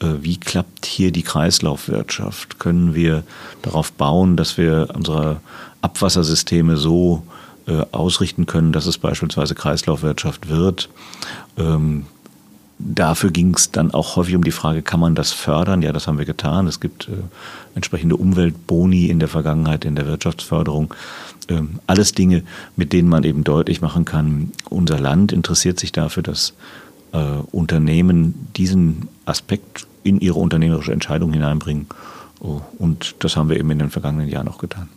Äh, 0.00 0.14
wie 0.20 0.36
klappt 0.36 0.84
hier 0.84 1.12
die 1.12 1.22
Kreislaufwirtschaft? 1.22 2.58
Können 2.58 2.94
wir 2.94 3.22
darauf 3.62 3.92
bauen, 3.92 4.36
dass 4.36 4.58
wir 4.58 4.88
unsere 4.94 5.40
Abwassersysteme 5.80 6.76
so 6.76 7.22
äh, 7.66 7.84
ausrichten 7.92 8.46
können, 8.46 8.72
dass 8.72 8.86
es 8.86 8.98
beispielsweise 8.98 9.54
Kreislaufwirtschaft 9.54 10.48
wird? 10.48 10.88
Ähm, 11.56 12.06
Dafür 12.78 13.30
ging 13.30 13.54
es 13.54 13.72
dann 13.72 13.92
auch 13.92 14.14
häufig 14.16 14.36
um 14.36 14.44
die 14.44 14.52
Frage, 14.52 14.82
kann 14.82 15.00
man 15.00 15.16
das 15.16 15.32
fördern? 15.32 15.82
Ja, 15.82 15.92
das 15.92 16.06
haben 16.06 16.18
wir 16.18 16.24
getan. 16.24 16.68
Es 16.68 16.78
gibt 16.78 17.08
äh, 17.08 17.12
entsprechende 17.74 18.16
Umweltboni 18.16 19.06
in 19.06 19.18
der 19.18 19.28
Vergangenheit 19.28 19.84
in 19.84 19.96
der 19.96 20.06
Wirtschaftsförderung. 20.06 20.94
Ähm, 21.48 21.80
alles 21.88 22.12
Dinge, 22.12 22.44
mit 22.76 22.92
denen 22.92 23.08
man 23.08 23.24
eben 23.24 23.42
deutlich 23.42 23.80
machen 23.80 24.04
kann, 24.04 24.52
unser 24.68 25.00
Land 25.00 25.32
interessiert 25.32 25.80
sich 25.80 25.90
dafür, 25.90 26.22
dass 26.22 26.54
äh, 27.12 27.18
Unternehmen 27.50 28.48
diesen 28.56 29.08
Aspekt 29.24 29.86
in 30.04 30.20
ihre 30.20 30.38
unternehmerische 30.38 30.92
Entscheidung 30.92 31.32
hineinbringen. 31.32 31.86
Oh, 32.40 32.60
und 32.78 33.16
das 33.18 33.36
haben 33.36 33.48
wir 33.48 33.58
eben 33.58 33.70
in 33.70 33.80
den 33.80 33.90
vergangenen 33.90 34.28
Jahren 34.28 34.46
auch 34.46 34.58
getan. 34.58 34.88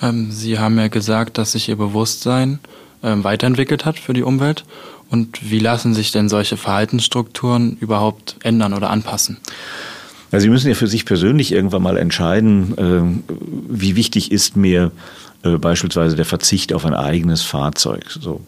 Ähm, 0.00 0.30
Sie 0.30 0.58
haben 0.58 0.78
ja 0.78 0.88
gesagt, 0.88 1.36
dass 1.36 1.52
sich 1.52 1.68
Ihr 1.68 1.76
Bewusstsein 1.76 2.58
ähm, 3.02 3.22
weiterentwickelt 3.22 3.84
hat 3.84 3.98
für 3.98 4.14
die 4.14 4.22
Umwelt. 4.22 4.64
Und 5.10 5.50
wie 5.50 5.58
lassen 5.58 5.94
sich 5.94 6.12
denn 6.12 6.28
solche 6.28 6.56
Verhaltensstrukturen 6.56 7.76
überhaupt 7.80 8.36
ändern 8.42 8.72
oder 8.74 8.90
anpassen? 8.90 9.38
Ja, 10.32 10.40
Sie 10.40 10.48
müssen 10.48 10.68
ja 10.68 10.74
für 10.74 10.88
sich 10.88 11.04
persönlich 11.04 11.52
irgendwann 11.52 11.82
mal 11.82 11.96
entscheiden, 11.96 12.76
äh, 12.76 13.34
wie 13.68 13.94
wichtig 13.94 14.32
ist 14.32 14.56
mir 14.56 14.90
äh, 15.44 15.58
beispielsweise 15.58 16.16
der 16.16 16.24
Verzicht 16.24 16.72
auf 16.72 16.84
ein 16.84 16.94
eigenes 16.94 17.42
Fahrzeug. 17.42 18.10
So. 18.10 18.40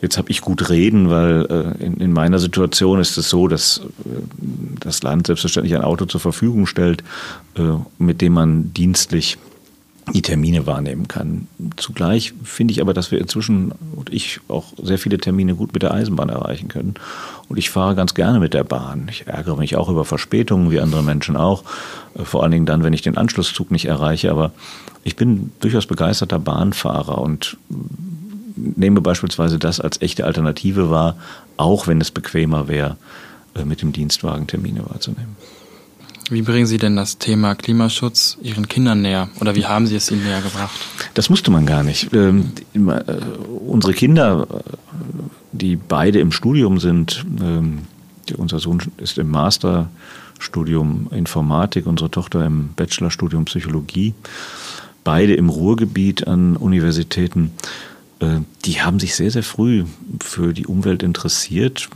Jetzt 0.00 0.16
habe 0.16 0.30
ich 0.30 0.42
gut 0.42 0.70
reden, 0.70 1.10
weil 1.10 1.46
äh, 1.50 1.84
in, 1.84 1.96
in, 1.96 2.12
meiner 2.12 2.38
Situation 2.38 3.00
ist 3.00 3.16
es 3.16 3.30
so, 3.30 3.48
dass 3.48 3.80
das 4.78 5.02
Land 5.02 5.26
selbstverständlich 5.26 5.74
ein 5.74 5.82
Auto 5.82 6.04
zur 6.04 6.20
Verfügung 6.20 6.66
stellt, 6.66 7.02
mit 7.98 8.20
dem 8.20 8.34
man 8.34 8.72
dienstlich 8.74 9.38
die 10.12 10.22
Termine 10.22 10.66
wahrnehmen 10.66 11.08
kann. 11.08 11.48
Zugleich 11.76 12.34
finde 12.42 12.72
ich 12.72 12.80
aber, 12.80 12.92
dass 12.92 13.10
wir 13.10 13.20
inzwischen 13.20 13.72
und 13.96 14.12
ich 14.12 14.40
auch 14.48 14.72
sehr 14.82 14.98
viele 14.98 15.18
Termine 15.18 15.54
gut 15.54 15.72
mit 15.72 15.82
der 15.82 15.94
Eisenbahn 15.94 16.28
erreichen 16.28 16.68
können. 16.68 16.94
Und 17.48 17.56
ich 17.56 17.70
fahre 17.70 17.94
ganz 17.94 18.14
gerne 18.14 18.38
mit 18.38 18.52
der 18.52 18.64
Bahn. 18.64 19.06
Ich 19.10 19.26
ärgere 19.26 19.56
mich 19.56 19.76
auch 19.76 19.88
über 19.88 20.04
Verspätungen, 20.04 20.70
wie 20.70 20.80
andere 20.80 21.02
Menschen 21.02 21.36
auch. 21.36 21.64
Äh, 22.14 22.24
vor 22.24 22.42
allen 22.42 22.52
Dingen 22.52 22.66
dann, 22.66 22.82
wenn 22.82 22.92
ich 22.92 23.02
den 23.02 23.16
Anschlusszug 23.16 23.70
nicht 23.70 23.86
erreiche. 23.86 24.30
Aber 24.30 24.52
ich 25.04 25.16
bin 25.16 25.52
durchaus 25.60 25.86
begeisterter 25.86 26.38
Bahnfahrer 26.38 27.18
und 27.18 27.56
nehme 28.56 29.00
beispielsweise 29.00 29.58
das 29.58 29.80
als 29.80 30.00
echte 30.02 30.24
Alternative 30.24 30.90
wahr, 30.90 31.16
auch 31.56 31.86
wenn 31.86 32.00
es 32.00 32.10
bequemer 32.10 32.68
wäre, 32.68 32.96
äh, 33.54 33.64
mit 33.64 33.80
dem 33.80 33.92
Dienstwagen 33.92 34.46
Termine 34.46 34.84
wahrzunehmen. 34.86 35.36
Wie 36.30 36.42
bringen 36.42 36.66
Sie 36.66 36.78
denn 36.78 36.96
das 36.96 37.18
Thema 37.18 37.54
Klimaschutz 37.54 38.38
Ihren 38.42 38.66
Kindern 38.66 39.02
näher 39.02 39.28
oder 39.40 39.54
wie 39.54 39.66
haben 39.66 39.86
Sie 39.86 39.96
es 39.96 40.10
ihnen 40.10 40.24
näher 40.24 40.40
gebracht? 40.40 40.74
Das 41.12 41.28
musste 41.28 41.50
man 41.50 41.66
gar 41.66 41.82
nicht. 41.82 42.12
Ähm, 42.14 42.52
äh, 42.74 42.78
unsere 43.66 43.92
Kinder, 43.92 44.46
die 45.52 45.76
beide 45.76 46.20
im 46.20 46.32
Studium 46.32 46.80
sind, 46.80 47.24
ähm, 47.42 47.80
unser 48.36 48.58
Sohn 48.58 48.80
ist 48.96 49.18
im 49.18 49.30
Masterstudium 49.30 51.08
Informatik, 51.10 51.86
unsere 51.86 52.10
Tochter 52.10 52.44
im 52.46 52.70
Bachelorstudium 52.74 53.44
Psychologie, 53.44 54.14
beide 55.04 55.34
im 55.34 55.50
Ruhrgebiet 55.50 56.26
an 56.26 56.56
Universitäten. 56.56 57.52
Äh, 58.20 58.40
die 58.64 58.80
haben 58.80 58.98
sich 58.98 59.14
sehr, 59.14 59.30
sehr 59.30 59.42
früh 59.42 59.84
für 60.20 60.54
die 60.54 60.66
Umwelt 60.66 61.02
interessiert. 61.02 61.90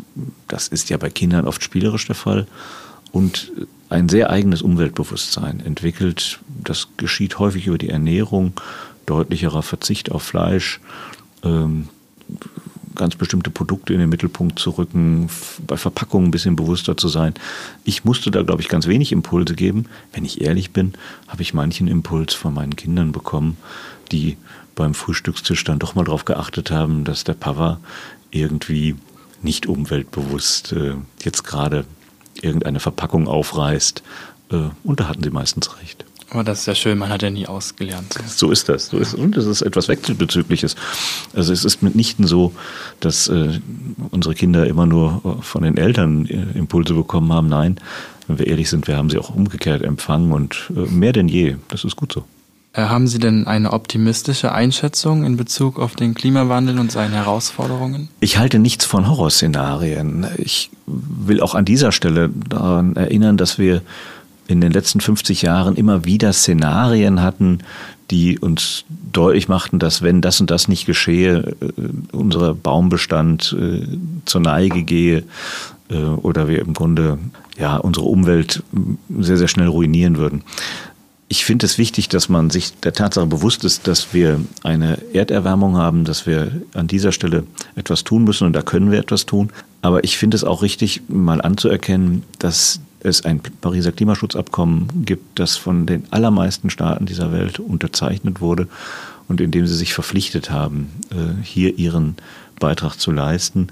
Das 0.49 0.69
ist 0.69 0.91
ja 0.91 0.99
bei 0.99 1.09
Kindern 1.09 1.47
oft 1.47 1.63
spielerisch 1.63 2.07
der 2.07 2.15
Fall. 2.15 2.47
Und 3.11 3.53
ein 3.89 4.09
sehr 4.09 4.31
eigenes 4.31 4.63
Umweltbewusstsein 4.63 5.61
entwickelt. 5.61 6.41
Das 6.63 6.89
geschieht 6.97 7.39
häufig 7.39 7.67
über 7.67 7.79
die 7.79 7.89
Ernährung, 7.89 8.53
deutlicherer 9.07 9.63
Verzicht 9.63 10.13
auf 10.13 10.23
Fleisch, 10.23 10.81
ähm, 11.43 11.89
ganz 12.95 13.15
bestimmte 13.15 13.51
Produkte 13.51 13.95
in 13.95 14.01
den 14.01 14.09
Mittelpunkt 14.09 14.59
zu 14.59 14.71
rücken, 14.71 15.31
bei 15.67 15.77
Verpackungen 15.77 16.29
ein 16.29 16.31
bisschen 16.33 16.57
bewusster 16.57 16.97
zu 16.97 17.09
sein. 17.09 17.33
Ich 17.85 18.05
musste 18.05 18.31
da, 18.31 18.43
glaube 18.43 18.61
ich, 18.61 18.69
ganz 18.69 18.87
wenig 18.87 19.13
Impulse 19.13 19.55
geben. 19.55 19.87
Wenn 20.13 20.25
ich 20.25 20.41
ehrlich 20.41 20.73
bin, 20.73 20.95
habe 21.29 21.43
ich 21.43 21.55
manchen 21.55 21.89
Impuls 21.89 22.35
von 22.35 22.53
meinen 22.53 22.77
Kindern 22.77 23.13
bekommen, 23.13 23.57
die 24.11 24.37
beim 24.75 24.95
Frühstückstisch 24.95 25.65
dann 25.65 25.79
doch 25.79 25.95
mal 25.95 26.05
darauf 26.05 26.25
geachtet 26.25 26.71
haben, 26.71 27.05
dass 27.05 27.25
der 27.25 27.35
Papa 27.35 27.81
irgendwie 28.31 28.97
nicht 29.43 29.67
umweltbewusst 29.67 30.73
äh, 30.73 30.95
jetzt 31.23 31.45
gerade 31.45 31.85
irgendeine 32.43 32.81
Verpackung 32.81 33.29
aufreißt 33.29 34.03
Äh, 34.51 34.71
und 34.85 35.01
da 35.01 35.09
hatten 35.09 35.23
sie 35.23 35.31
meistens 35.31 35.79
recht. 35.81 36.05
Aber 36.31 36.45
das 36.45 36.61
ist 36.61 36.67
ja 36.67 36.75
schön, 36.75 36.99
man 36.99 37.09
hat 37.09 37.23
ja 37.23 37.31
nie 37.31 37.47
ausgelernt. 37.47 38.15
So 38.27 38.51
ist 38.51 38.69
das. 38.69 38.89
So 38.89 38.99
ist, 38.99 39.15
und 39.15 39.37
es 39.37 39.47
ist 39.47 39.63
etwas 39.63 39.89
Wechselbezügliches. 39.89 40.77
Also 41.33 41.55
es 41.55 41.65
ist 41.65 41.83
mitnichten 41.83 42.27
so, 42.27 42.53
dass 43.01 43.29
äh, 43.29 43.61
unsere 44.11 44.35
Kinder 44.35 44.67
immer 44.67 44.85
nur 44.85 45.39
von 45.41 45.63
den 45.63 45.79
Eltern 45.79 46.27
äh, 46.27 46.59
Impulse 46.59 46.93
bekommen 46.93 47.33
haben. 47.33 47.49
Nein, 47.49 47.81
wenn 48.27 48.39
wir 48.39 48.47
ehrlich 48.47 48.69
sind, 48.69 48.89
wir 48.89 48.97
haben 48.97 49.09
sie 49.09 49.19
auch 49.19 49.31
umgekehrt 49.31 49.83
empfangen 49.83 50.33
und 50.33 50.71
äh, 50.77 50.81
mehr 50.81 51.15
denn 51.15 51.29
je. 51.29 51.57
Das 51.69 51.85
ist 51.85 51.97
gut 51.97 52.13
so. 52.13 52.25
Äh, 52.79 52.83
haben 52.85 53.09
Sie 53.09 53.19
denn 53.19 53.47
eine 53.47 53.73
optimistische 53.73 54.53
Einschätzung 54.53 55.25
in 55.25 55.37
Bezug 55.37 55.81
auf 55.81 55.97
den 55.97 56.15
Klimawandel 56.15 56.79
und 56.79 56.93
seine 56.93 57.17
Herausforderungen? 57.17 58.09
Ich 58.21 58.39
halte 58.39 58.61
nichts 58.61 58.85
von 58.85 59.09
Horrorszenarien. 59.09 60.27
Ich 60.37 60.71
will 60.87 61.41
auch 61.41 61.57
an 61.57 61.65
dieser 61.65 61.91
Stelle 61.91 62.31
daran 62.49 62.95
erinnern, 62.95 63.37
dass 63.37 63.59
wir 63.59 63.83
in 64.47 64.61
den 64.61 64.73
letzten 64.73 65.01
50 65.01 65.43
Jahren 65.43 65.75
immer 65.75 66.05
wieder 66.05 66.33
Szenarien 66.33 67.21
hatten, 67.21 67.59
die 68.13 68.39
uns 68.39 68.85
deutlich 69.13 69.49
machten, 69.49 69.79
dass 69.79 70.01
wenn 70.01 70.23
das 70.23 70.41
und 70.41 70.51
das 70.51 70.69
nicht 70.69 70.87
geschehe, 70.87 71.57
äh, 71.61 71.73
unser 72.13 72.55
Baumbestand 72.55 73.57
äh, 73.59 73.87
zur 74.25 74.41
Neige 74.41 74.85
gehe 74.85 75.25
oder 76.21 76.49
wir 76.49 76.59
im 76.59 76.75
Grunde 76.75 77.17
ja 77.59 77.79
unsere 77.79 78.05
Umwelt 78.05 78.63
sehr, 79.19 79.39
sehr 79.39 79.49
schnell 79.49 79.69
ruinieren 79.69 80.19
würden. 80.19 80.43
Ich 81.31 81.45
finde 81.45 81.67
es 81.67 81.77
wichtig, 81.77 82.09
dass 82.09 82.31
man 82.31 82.49
sich 82.49 82.73
der 82.81 82.95
Tatsache 82.95 83.27
bewusst 83.27 83.63
ist, 83.65 83.87
dass 83.87 84.15
wir 84.15 84.41
eine 84.63 84.99
Erderwärmung 85.13 85.77
haben, 85.77 86.05
dass 86.05 86.27
wir 86.27 86.63
an 86.73 86.89
dieser 86.89 87.13
Stelle 87.13 87.45
etwas 87.77 88.03
tun 88.03 88.25
müssen 88.25 88.47
und 88.47 88.55
da 88.55 88.63
können 88.63 88.91
wir 88.91 88.99
etwas 88.99 89.27
tun. 89.27 89.51
Aber 89.83 90.05
ich 90.05 90.17
finde 90.17 90.37
es 90.37 90.45
auch 90.45 90.63
richtig, 90.63 91.03
mal 91.09 91.43
anzuerkennen, 91.43 92.23
dass 92.39 92.81
es 93.01 93.25
ein 93.27 93.41
Pariser 93.41 93.93
Klimaschutzabkommen 93.93 95.05
gibt, 95.05 95.39
das 95.39 95.57
von 95.57 95.85
den 95.85 96.05
allermeisten 96.11 96.71
Staaten 96.71 97.05
dieser 97.05 97.31
Welt 97.31 97.59
unterzeichnet 97.61 98.41
wurde 98.41 98.67
und 99.29 99.41
in 99.43 99.51
dem 99.51 99.67
sie 99.67 99.77
sich 99.77 99.93
verpflichtet 99.93 100.51
haben, 100.51 100.91
äh, 101.11 101.43
hier 101.43 101.79
ihren 101.79 102.17
Beitrag 102.59 102.97
zu 102.97 103.13
leisten. 103.13 103.69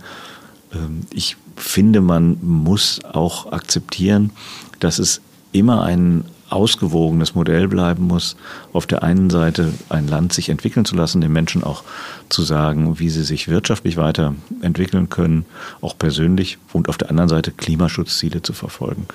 Ähm, 0.74 1.06
ich 1.10 1.36
finde, 1.56 2.02
man 2.02 2.36
muss 2.42 3.00
auch 3.04 3.50
akzeptieren, 3.50 4.30
dass 4.78 4.98
es 4.98 5.22
immer 5.52 5.82
einen 5.82 6.24
ausgewogenes 6.48 7.34
Modell 7.34 7.68
bleiben 7.68 8.04
muss, 8.04 8.36
auf 8.72 8.86
der 8.86 9.02
einen 9.02 9.30
Seite 9.30 9.72
ein 9.88 10.06
Land 10.06 10.32
sich 10.32 10.48
entwickeln 10.48 10.84
zu 10.84 10.94
lassen, 10.94 11.20
den 11.20 11.32
Menschen 11.32 11.64
auch 11.64 11.82
zu 12.28 12.42
sagen, 12.42 12.98
wie 12.98 13.10
sie 13.10 13.24
sich 13.24 13.48
wirtschaftlich 13.48 13.96
weiterentwickeln 13.96 15.08
können, 15.08 15.44
auch 15.80 15.98
persönlich, 15.98 16.58
und 16.72 16.88
auf 16.88 16.98
der 16.98 17.10
anderen 17.10 17.28
Seite 17.28 17.50
Klimaschutzziele 17.50 18.42
zu 18.42 18.52
verfolgen. 18.52 19.06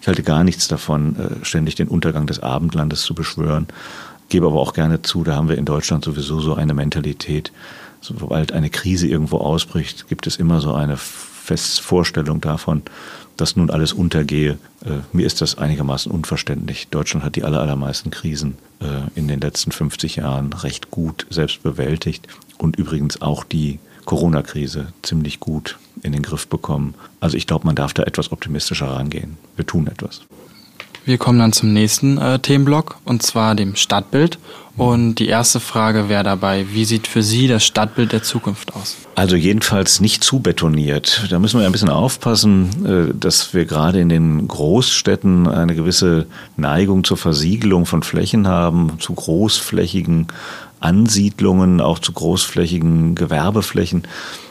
Ich 0.00 0.08
halte 0.08 0.22
gar 0.22 0.44
nichts 0.44 0.68
davon, 0.68 1.16
äh, 1.16 1.44
ständig 1.44 1.74
den 1.74 1.88
Untergang 1.88 2.26
des 2.26 2.40
Abendlandes 2.40 3.02
zu 3.02 3.14
beschwören, 3.14 3.66
gebe 4.28 4.46
aber 4.46 4.60
auch 4.60 4.72
gerne 4.72 5.02
zu, 5.02 5.24
da 5.24 5.36
haben 5.36 5.48
wir 5.48 5.58
in 5.58 5.66
Deutschland 5.66 6.04
sowieso 6.04 6.40
so 6.40 6.54
eine 6.54 6.72
Mentalität, 6.72 7.52
sobald 8.00 8.52
eine 8.52 8.70
Krise 8.70 9.06
irgendwo 9.06 9.38
ausbricht, 9.38 10.08
gibt 10.08 10.26
es 10.26 10.36
immer 10.36 10.60
so 10.60 10.72
eine 10.72 10.96
Festvorstellung 10.96 12.40
davon, 12.40 12.82
dass 13.40 13.56
nun 13.56 13.70
alles 13.70 13.92
untergehe. 13.92 14.58
Äh, 14.84 14.98
mir 15.12 15.26
ist 15.26 15.40
das 15.40 15.58
einigermaßen 15.58 16.12
unverständlich. 16.12 16.88
Deutschland 16.88 17.24
hat 17.24 17.36
die 17.36 17.44
allermeisten 17.44 18.10
Krisen 18.10 18.56
äh, 18.80 18.86
in 19.14 19.28
den 19.28 19.40
letzten 19.40 19.72
50 19.72 20.16
Jahren 20.16 20.52
recht 20.52 20.90
gut 20.90 21.26
selbst 21.30 21.62
bewältigt 21.62 22.26
und 22.58 22.76
übrigens 22.76 23.22
auch 23.22 23.44
die 23.44 23.78
Corona-Krise 24.04 24.92
ziemlich 25.02 25.40
gut 25.40 25.78
in 26.02 26.12
den 26.12 26.22
Griff 26.22 26.48
bekommen. 26.48 26.94
Also 27.20 27.36
ich 27.36 27.46
glaube, 27.46 27.66
man 27.66 27.76
darf 27.76 27.94
da 27.94 28.02
etwas 28.02 28.32
optimistischer 28.32 28.86
rangehen. 28.86 29.36
Wir 29.56 29.66
tun 29.66 29.86
etwas. 29.86 30.22
Wir 31.04 31.18
kommen 31.18 31.38
dann 31.38 31.52
zum 31.52 31.72
nächsten 31.72 32.18
äh, 32.18 32.38
Themenblock 32.38 32.98
und 33.04 33.22
zwar 33.22 33.54
dem 33.54 33.76
Stadtbild. 33.76 34.38
Und 34.76 35.16
die 35.16 35.26
erste 35.26 35.60
Frage 35.60 36.08
wäre 36.08 36.24
dabei, 36.24 36.66
wie 36.72 36.84
sieht 36.84 37.06
für 37.06 37.22
Sie 37.22 37.48
das 37.48 37.64
Stadtbild 37.64 38.12
der 38.12 38.22
Zukunft 38.22 38.74
aus? 38.74 38.96
Also 39.14 39.36
jedenfalls 39.36 40.00
nicht 40.00 40.24
zu 40.24 40.40
betoniert. 40.40 41.26
Da 41.28 41.38
müssen 41.38 41.60
wir 41.60 41.66
ein 41.66 41.72
bisschen 41.72 41.90
aufpassen, 41.90 42.86
äh, 42.86 43.14
dass 43.14 43.52
wir 43.52 43.64
gerade 43.66 44.00
in 44.00 44.08
den 44.08 44.48
Großstädten 44.48 45.48
eine 45.48 45.74
gewisse 45.74 46.26
Neigung 46.56 47.04
zur 47.04 47.16
Versiegelung 47.16 47.86
von 47.86 48.02
Flächen 48.02 48.46
haben, 48.46 48.98
zu 49.00 49.12
großflächigen 49.12 50.28
Ansiedlungen, 50.80 51.80
auch 51.80 51.98
zu 51.98 52.12
großflächigen 52.12 53.14
Gewerbeflächen 53.14 54.04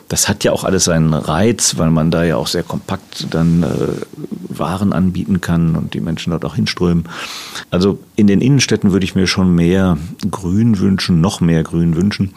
das 0.09 0.27
hat 0.27 0.43
ja 0.43 0.51
auch 0.51 0.63
alles 0.63 0.85
seinen 0.85 1.13
Reiz, 1.13 1.77
weil 1.77 1.91
man 1.91 2.11
da 2.11 2.23
ja 2.23 2.35
auch 2.35 2.47
sehr 2.47 2.63
kompakt 2.63 3.27
dann 3.29 3.63
äh, 3.63 3.67
Waren 4.49 4.91
anbieten 4.91 5.39
kann 5.39 5.75
und 5.75 5.93
die 5.93 6.01
Menschen 6.01 6.31
dort 6.31 6.43
auch 6.43 6.55
hinströmen. 6.55 7.05
Also 7.69 7.99
in 8.15 8.27
den 8.27 8.41
Innenstädten 8.41 8.91
würde 8.91 9.05
ich 9.05 9.15
mir 9.15 9.27
schon 9.27 9.53
mehr 9.53 9.97
Grün 10.29 10.79
wünschen, 10.79 11.21
noch 11.21 11.39
mehr 11.39 11.63
Grün 11.63 11.95
wünschen. 11.95 12.33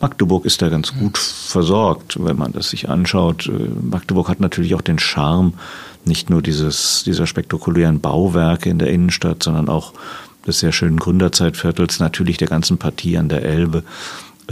Magdeburg 0.00 0.46
ist 0.46 0.62
da 0.62 0.68
ganz 0.68 0.94
gut 0.94 1.16
versorgt, 1.18 2.16
wenn 2.18 2.36
man 2.36 2.52
das 2.52 2.70
sich 2.70 2.88
anschaut. 2.88 3.46
Äh, 3.46 3.68
Magdeburg 3.82 4.28
hat 4.28 4.40
natürlich 4.40 4.74
auch 4.74 4.80
den 4.80 4.98
Charme, 4.98 5.52
nicht 6.04 6.30
nur 6.30 6.42
dieses, 6.42 7.04
dieser 7.04 7.26
spektakulären 7.26 8.00
Bauwerke 8.00 8.70
in 8.70 8.78
der 8.78 8.88
Innenstadt, 8.88 9.42
sondern 9.42 9.68
auch 9.68 9.92
des 10.46 10.58
sehr 10.58 10.72
schönen 10.72 10.96
Gründerzeitviertels, 10.96 12.00
natürlich 12.00 12.36
der 12.36 12.48
ganzen 12.48 12.78
Partie 12.78 13.16
an 13.18 13.28
der 13.28 13.44
Elbe. 13.44 13.84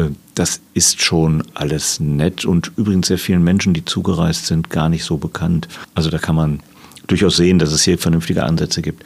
Äh, 0.01 0.11
das 0.35 0.61
ist 0.73 1.03
schon 1.03 1.43
alles 1.55 2.01
nett 2.01 2.45
und 2.45 2.73
übrigens 2.77 3.09
sehr 3.09 3.19
vielen 3.19 3.45
Menschen, 3.45 3.75
die 3.75 3.85
zugereist 3.85 4.47
sind, 4.47 4.71
gar 4.71 4.89
nicht 4.89 5.05
so 5.05 5.19
bekannt. 5.19 5.69
Also 5.95 6.09
da 6.09 6.19
kann 6.19 6.35
man 6.35 6.61
durchaus 7.07 7.37
sehen, 7.37 7.59
dass 7.59 7.73
es 7.73 7.83
hier 7.83 7.99
vernünftige 7.99 8.45
Ansätze 8.45 8.81
gibt. 8.81 9.05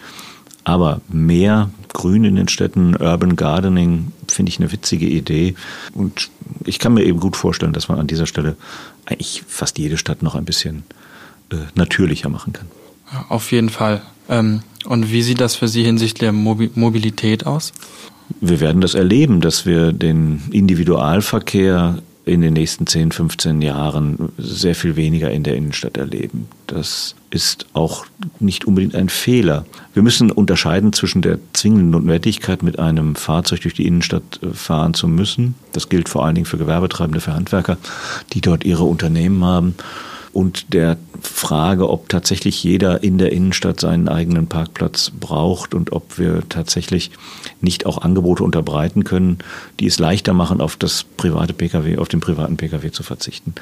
Aber 0.63 1.01
mehr 1.09 1.71
Grün 1.93 2.25
in 2.25 2.37
den 2.37 2.49
Städten, 2.49 2.95
Urban 2.97 3.37
Gardening, 3.37 4.13
finde 4.29 4.51
ich 4.51 4.61
eine 4.61 4.73
witzige 4.73 5.07
Idee. 5.07 5.55
Und 5.93 6.31
ich 6.65 6.79
kann 6.79 6.95
mir 6.95 7.05
eben 7.05 7.21
gut 7.21 7.37
vorstellen, 7.37 7.73
dass 7.73 7.89
man 7.89 7.99
an 7.99 8.07
dieser 8.07 8.27
Stelle 8.27 8.57
eigentlich 9.07 9.43
fast 9.47 9.79
jede 9.79 9.99
Stadt 9.99 10.23
noch 10.23 10.35
ein 10.35 10.45
bisschen 10.45 10.85
äh, 11.51 11.57
natürlicher 11.75 12.29
machen 12.29 12.53
kann. 12.53 12.67
auf 13.29 13.53
jeden 13.53 13.71
Fall. 13.71 14.03
Ähm, 14.29 14.63
und 14.87 15.11
wie 15.11 15.23
sieht 15.23 15.41
das 15.41 15.57
für 15.57 15.69
Sie 15.69 15.83
hinsichtlich 15.83 16.21
der 16.21 16.33
Mobilität 16.33 17.47
aus? 17.47 17.73
Wir 18.41 18.61
werden 18.61 18.81
das 18.81 18.95
erleben, 18.95 19.41
dass 19.41 19.67
wir 19.67 19.93
den 19.93 20.43
Individualverkehr 20.51 21.99
in 22.27 22.41
den 22.41 22.55
nächsten 22.55 22.87
10, 22.87 23.13
15 23.13 23.61
Jahren 23.61 24.33
sehr 24.39 24.75
viel 24.75 24.97
weniger 24.97 25.31
in 25.31 25.43
der 25.43 25.57
Innenstadt 25.57 25.99
erleben. 25.99 26.49
Das 26.67 27.15
ist 27.31 27.67
auch 27.75 28.07
nicht 28.41 28.65
unbedingt 28.65 28.95
ein 28.95 29.11
Fehler. 29.11 29.67
Wir 29.93 30.03
müssen 30.03 30.31
unterscheiden 30.31 30.95
zwischen 30.95 31.21
der 31.21 31.39
zwingenden 31.53 31.91
Notwendigkeit, 31.91 32.63
mit 32.63 32.79
einem 32.79 33.15
Fahrzeug 33.15 33.61
durch 33.61 33.75
die 33.75 33.87
Innenstadt 33.87 34.41
äh, 34.43 34.55
fahren 34.55 34.95
zu 34.95 35.07
müssen. 35.07 35.55
Das 35.73 35.91
gilt 35.91 36.09
vor 36.09 36.25
allen 36.25 36.35
Dingen 36.35 36.47
für 36.47 36.59
Gewerbetreibende, 36.59 37.21
für 37.21 37.35
Handwerker, 37.35 37.77
die 38.33 38.41
dort 38.41 38.65
ihre 38.65 38.85
Unternehmen 38.85 39.45
haben 39.45 39.75
und 40.35 40.75
der 40.75 40.97
Frage, 41.23 41.89
ob 41.89 42.09
tatsächlich 42.09 42.63
jeder 42.63 43.03
in 43.03 43.19
der 43.19 43.33
Innenstadt 43.33 43.81
seinen 43.81 44.09
eigenen 44.09 44.49
Parkplatz 44.49 45.11
braucht 45.19 45.75
und 45.75 45.93
ob 45.93 46.19
wir 46.19 46.43
tatsächlich 46.49 47.13
nicht 47.61 47.87
auch 47.87 48.03
Angebote 48.03 48.43
unterbreiten 48.43 49.05
können, 49.05 49.39
die 49.79 49.87
es 49.87 49.99
leichter 49.99 50.33
machen, 50.33 50.61
auf 50.61 50.77
das 50.77 51.05
private 51.05 51.53
Pkw, 51.53 51.99
auf 51.99 52.09
den 52.09 52.21
privaten 52.21 52.57
Pkw 52.57 52.91
zu 52.91 53.03
verzichten. 53.05 53.55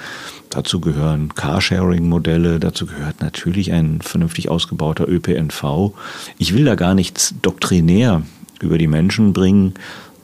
Dazu 0.48 0.80
gehören 0.80 1.34
Carsharing-Modelle, 1.34 2.58
dazu 2.58 2.86
gehört 2.86 3.20
natürlich 3.20 3.70
ein 3.72 4.00
vernünftig 4.00 4.48
ausgebauter 4.48 5.06
ÖPNV. 5.06 5.92
Ich 6.38 6.54
will 6.54 6.64
da 6.64 6.74
gar 6.74 6.94
nichts 6.94 7.34
doktrinär 7.42 8.22
über 8.60 8.78
die 8.78 8.86
Menschen 8.86 9.32
bringen, 9.32 9.74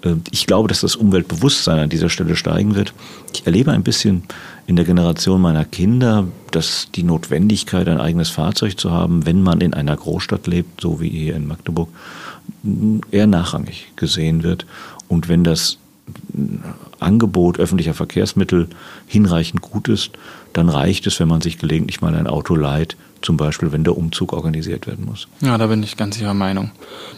äh, 0.02 0.14
ich 0.30 0.46
glaube, 0.46 0.68
dass 0.68 0.80
das 0.80 0.96
Umweltbewusstsein 0.96 1.78
an 1.78 1.88
dieser 1.88 2.08
Stelle 2.08 2.36
steigen 2.36 2.74
wird. 2.74 2.94
Ich 3.34 3.46
erlebe 3.46 3.72
ein 3.72 3.82
bisschen 3.82 4.22
in 4.68 4.76
der 4.76 4.84
Generation 4.84 5.40
meiner 5.40 5.64
Kinder, 5.64 6.28
dass 6.50 6.88
die 6.94 7.02
Notwendigkeit, 7.02 7.88
ein 7.88 8.02
eigenes 8.02 8.28
Fahrzeug 8.28 8.78
zu 8.78 8.90
haben, 8.90 9.24
wenn 9.24 9.42
man 9.42 9.62
in 9.62 9.72
einer 9.72 9.96
Großstadt 9.96 10.46
lebt, 10.46 10.82
so 10.82 11.00
wie 11.00 11.08
hier 11.08 11.36
in 11.36 11.46
Magdeburg, 11.46 11.88
eher 13.10 13.26
nachrangig 13.26 13.90
gesehen 13.96 14.42
wird. 14.42 14.66
Und 15.08 15.30
wenn 15.30 15.42
das 15.42 15.78
Angebot 17.00 17.58
öffentlicher 17.58 17.94
Verkehrsmittel 17.94 18.68
hinreichend 19.06 19.62
gut 19.62 19.88
ist, 19.88 20.10
dann 20.52 20.68
reicht 20.68 21.06
es, 21.06 21.20
wenn 21.20 21.28
man 21.28 21.40
sich 21.40 21.58
gelegentlich 21.58 22.00
mal 22.00 22.14
ein 22.14 22.26
Auto 22.26 22.56
leiht, 22.56 22.96
zum 23.22 23.36
Beispiel 23.36 23.72
wenn 23.72 23.84
der 23.84 23.96
Umzug 23.96 24.32
organisiert 24.32 24.86
werden 24.86 25.04
muss. 25.04 25.28
Ja, 25.40 25.58
da 25.58 25.66
bin 25.66 25.82
ich 25.82 25.96
ganz 25.96 26.20
Ihrer 26.20 26.34
Meinung. 26.34 26.70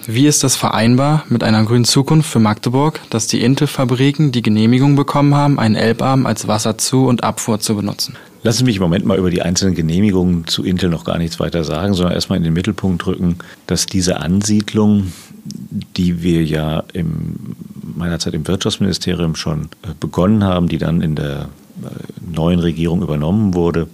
Wie 0.07 0.27
ist 0.27 0.43
das 0.45 0.57
vereinbar 0.57 1.25
mit 1.29 1.43
einer 1.43 1.65
grünen 1.65 1.85
Zukunft 1.85 2.31
für 2.31 2.39
Magdeburg, 2.39 3.01
dass 3.11 3.27
die 3.27 3.43
Intel-Fabriken 3.43 4.33
die 4.33 4.43
Genehmigung 4.43 4.97
bekommen 4.97 5.35
haben, 5.35 5.59
einen 5.59 5.75
Elbarm 5.75 6.27
als 6.27 6.49
Wasserzu- 6.49 7.07
und 7.07 7.25
Abfuhr 7.25 7.61
zu 7.61 7.77
benutzen? 7.77 8.17
Lassen 8.43 8.59
Sie 8.59 8.65
mich 8.65 8.77
im 8.77 8.83
Moment 8.83 9.05
mal 9.05 9.19
über 9.19 9.31
die 9.31 9.43
einzelnen 9.43 9.75
Genehmigungen 9.75 10.47
zu 10.47 10.65
Intel 10.65 10.89
noch 10.89 11.05
gar 11.05 11.19
nichts 11.19 11.39
weiter 11.41 11.63
sagen, 11.63 11.93
sondern 11.93 12.15
erstmal 12.15 12.39
in 12.39 12.45
den 12.45 12.55
Mittelpunkt 12.55 13.07
rücken, 13.07 13.37
dass 13.67 13.85
diese 13.85 14.21
Ansiedlung, 14.21 15.13
die 15.45 16.23
wir 16.23 16.45
ja 16.45 16.83
in 16.93 17.57
meiner 17.97 18.19
Zeit 18.19 18.35
im 18.35 18.47
Wirtschaftsministerium 18.47 19.35
schon 19.35 19.69
äh, 19.83 19.89
begonnen 19.99 20.45
haben, 20.45 20.69
die 20.69 20.79
dann 20.79 21.03
in 21.03 21.15
der 21.15 21.49
äh, 21.83 22.33
neuen 22.35 22.61
Regierung 22.61 23.03
übernommen 23.03 23.55
wurde, 23.55 23.89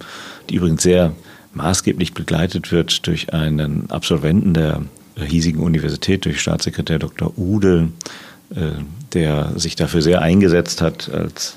die 0.50 0.56
übrigens 0.56 0.82
sehr 0.82 1.12
maßgeblich 1.54 2.14
begleitet 2.14 2.70
wird 2.72 3.06
durch 3.06 3.32
einen 3.32 3.90
Absolventen 3.90 4.52
der 4.52 4.82
hiesigen 5.16 5.62
Universität 5.62 6.26
durch 6.26 6.42
Staatssekretär 6.42 6.98
Dr. 6.98 7.32
Ude, 7.38 7.88
der 9.14 9.58
sich 9.58 9.74
dafür 9.74 10.02
sehr 10.02 10.20
eingesetzt 10.20 10.82
hat 10.82 11.08
als 11.08 11.56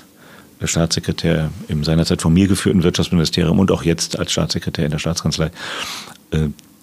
Staatssekretär 0.64 1.50
im 1.68 1.84
seinerzeit 1.84 2.22
von 2.22 2.32
mir 2.32 2.48
geführten 2.48 2.82
Wirtschaftsministerium 2.82 3.58
und 3.58 3.70
auch 3.70 3.82
jetzt 3.82 4.18
als 4.18 4.32
Staatssekretär 4.32 4.86
in 4.86 4.90
der 4.90 4.98
Staatskanzlei, 4.98 5.50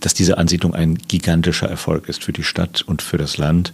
dass 0.02 0.14
diese 0.14 0.38
Ansiedlung 0.38 0.74
ein 0.74 0.96
gigantischer 0.96 1.70
Erfolg 1.70 2.08
ist 2.08 2.24
für 2.24 2.34
die 2.34 2.44
Stadt 2.44 2.84
und 2.84 3.02
für 3.02 3.18
das 3.18 3.38
Land. 3.38 3.74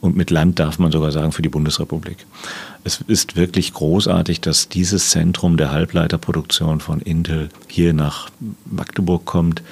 Und 0.00 0.16
mit 0.16 0.30
Land 0.30 0.58
darf 0.58 0.78
man 0.78 0.90
sogar 0.90 1.12
sagen 1.12 1.30
für 1.30 1.42
die 1.42 1.50
Bundesrepublik. 1.50 2.26
Es 2.84 3.00
ist 3.06 3.36
wirklich 3.36 3.74
großartig, 3.74 4.40
dass 4.40 4.68
dieses 4.68 5.10
Zentrum 5.10 5.58
der 5.58 5.72
Halbleiterproduktion 5.72 6.80
von 6.80 7.00
Intel 7.00 7.50
hier 7.68 7.92
nach 7.92 8.30
Magdeburg 8.64 9.26
kommt. 9.26 9.62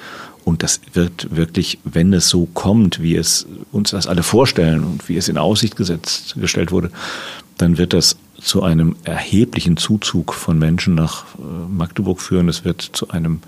Und 0.45 0.61
das 0.61 0.81
wird 0.93 1.35
wirklich, 1.35 1.79
wenn 1.83 2.13
es 2.13 2.29
so 2.29 2.45
kommt, 2.53 3.01
wie 3.01 3.15
es 3.15 3.47
uns 3.71 3.91
das 3.91 4.07
alle 4.07 4.23
vorstellen 4.23 4.83
und 4.83 5.09
wie 5.09 5.17
es 5.17 5.29
in 5.29 5.37
Aussicht 5.37 5.75
gesetzt, 5.75 6.35
gestellt 6.39 6.71
wurde, 6.71 6.91
dann 7.57 7.77
wird 7.77 7.93
das 7.93 8.17
zu 8.39 8.63
einem 8.63 8.95
erheblichen 9.03 9.77
Zuzug 9.77 10.33
von 10.33 10.57
Menschen 10.57 10.95
nach 10.95 11.25
äh, 11.35 11.41
Magdeburg 11.69 12.21
führen. 12.21 12.47
Es 12.47 12.63
wird 12.63 12.81
zu 12.81 13.09
einem 13.09 13.41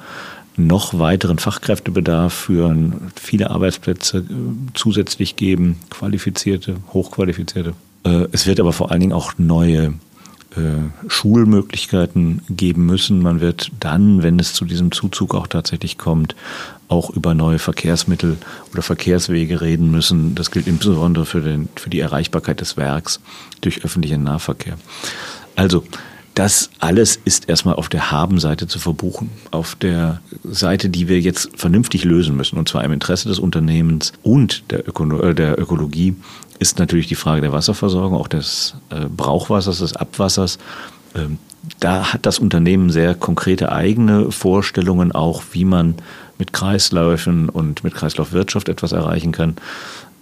noch 0.58 0.98
weiteren 1.00 1.40
Fachkräftebedarf 1.40 2.34
führen, 2.34 3.12
viele 3.16 3.50
Arbeitsplätze 3.50 4.20
äh, 4.20 4.24
zusätzlich 4.74 5.36
geben, 5.36 5.78
qualifizierte, 5.90 6.78
hochqualifizierte. 6.94 7.74
Äh, 8.04 8.28
es 8.32 8.46
wird 8.46 8.60
aber 8.60 8.74
vor 8.74 8.92
allen 8.92 9.02
Dingen 9.02 9.14
auch 9.14 9.34
neue 9.38 9.94
äh, 10.56 11.08
Schulmöglichkeiten 11.08 12.42
geben 12.50 12.86
müssen. 12.86 13.22
Man 13.22 13.40
wird 13.40 13.72
dann, 13.80 14.24
wenn 14.24 14.40
es 14.40 14.54
zu 14.54 14.66
diesem 14.66 14.92
Zuzug 14.92 15.34
auch 15.34 15.48
tatsächlich 15.48 15.98
kommt, 15.98 16.36
auch 16.90 17.10
über 17.10 17.34
neue 17.34 17.58
Verkehrsmittel 17.58 18.38
oder 18.74 18.82
Verkehrswege 18.82 19.62
reden 19.62 19.92
müssen. 19.92 20.36
Das 20.36 20.52
gilt 20.52 20.68
insbesondere 20.68 21.26
für, 21.26 21.40
den, 21.40 21.70
für 21.78 21.90
die 21.90 22.02
Erreichbarkeit 22.02 22.60
des 22.60 22.76
Werks 22.76 23.22
durch 23.62 23.86
öffentlichen 23.86 24.24
Nahverkehr. 24.24 24.78
Also 25.56 25.86
das 26.36 26.70
alles 26.80 27.20
ist 27.26 27.50
erstmal 27.50 27.76
auf 27.76 27.90
der 27.90 28.12
Habenseite 28.12 28.68
zu 28.68 28.80
verbuchen. 28.80 29.30
Auf 29.52 29.76
der 29.76 30.22
Seite, 30.44 30.90
die 30.90 31.08
wir 31.08 31.20
jetzt 31.20 31.50
vernünftig 31.56 32.06
lösen 32.06 32.38
müssen, 32.38 32.58
und 32.58 32.70
zwar 32.70 32.84
im 32.84 32.94
Interesse 32.94 33.28
des 33.28 33.40
Unternehmens 33.40 34.14
und 34.24 34.64
der, 34.72 34.88
Öko 34.88 35.22
äh, 35.22 35.36
der 35.36 35.60
Ökologie, 35.60 36.16
ist 36.60 36.80
natürlich 36.80 37.08
die 37.08 37.16
Frage 37.16 37.42
der 37.42 37.52
Wasserversorgung, 37.52 38.18
auch 38.18 38.30
des 38.30 38.76
äh, 38.92 39.06
Brauchwassers, 39.06 39.80
des 39.80 39.96
Abwassers. 39.96 40.58
Ähm, 41.16 41.38
da 41.80 42.14
hat 42.14 42.26
das 42.26 42.40
Unternehmen 42.40 42.90
sehr 42.90 43.14
konkrete 43.14 43.72
eigene 43.72 44.32
Vorstellungen, 44.32 45.12
auch 45.12 45.44
wie 45.52 45.66
man 45.66 45.96
mit 46.38 46.54
Kreisläufen 46.54 47.50
und 47.50 47.84
mit 47.84 47.94
Kreislaufwirtschaft 47.94 48.70
etwas 48.70 48.94
erreichen 48.94 49.34
kann. 49.34 49.58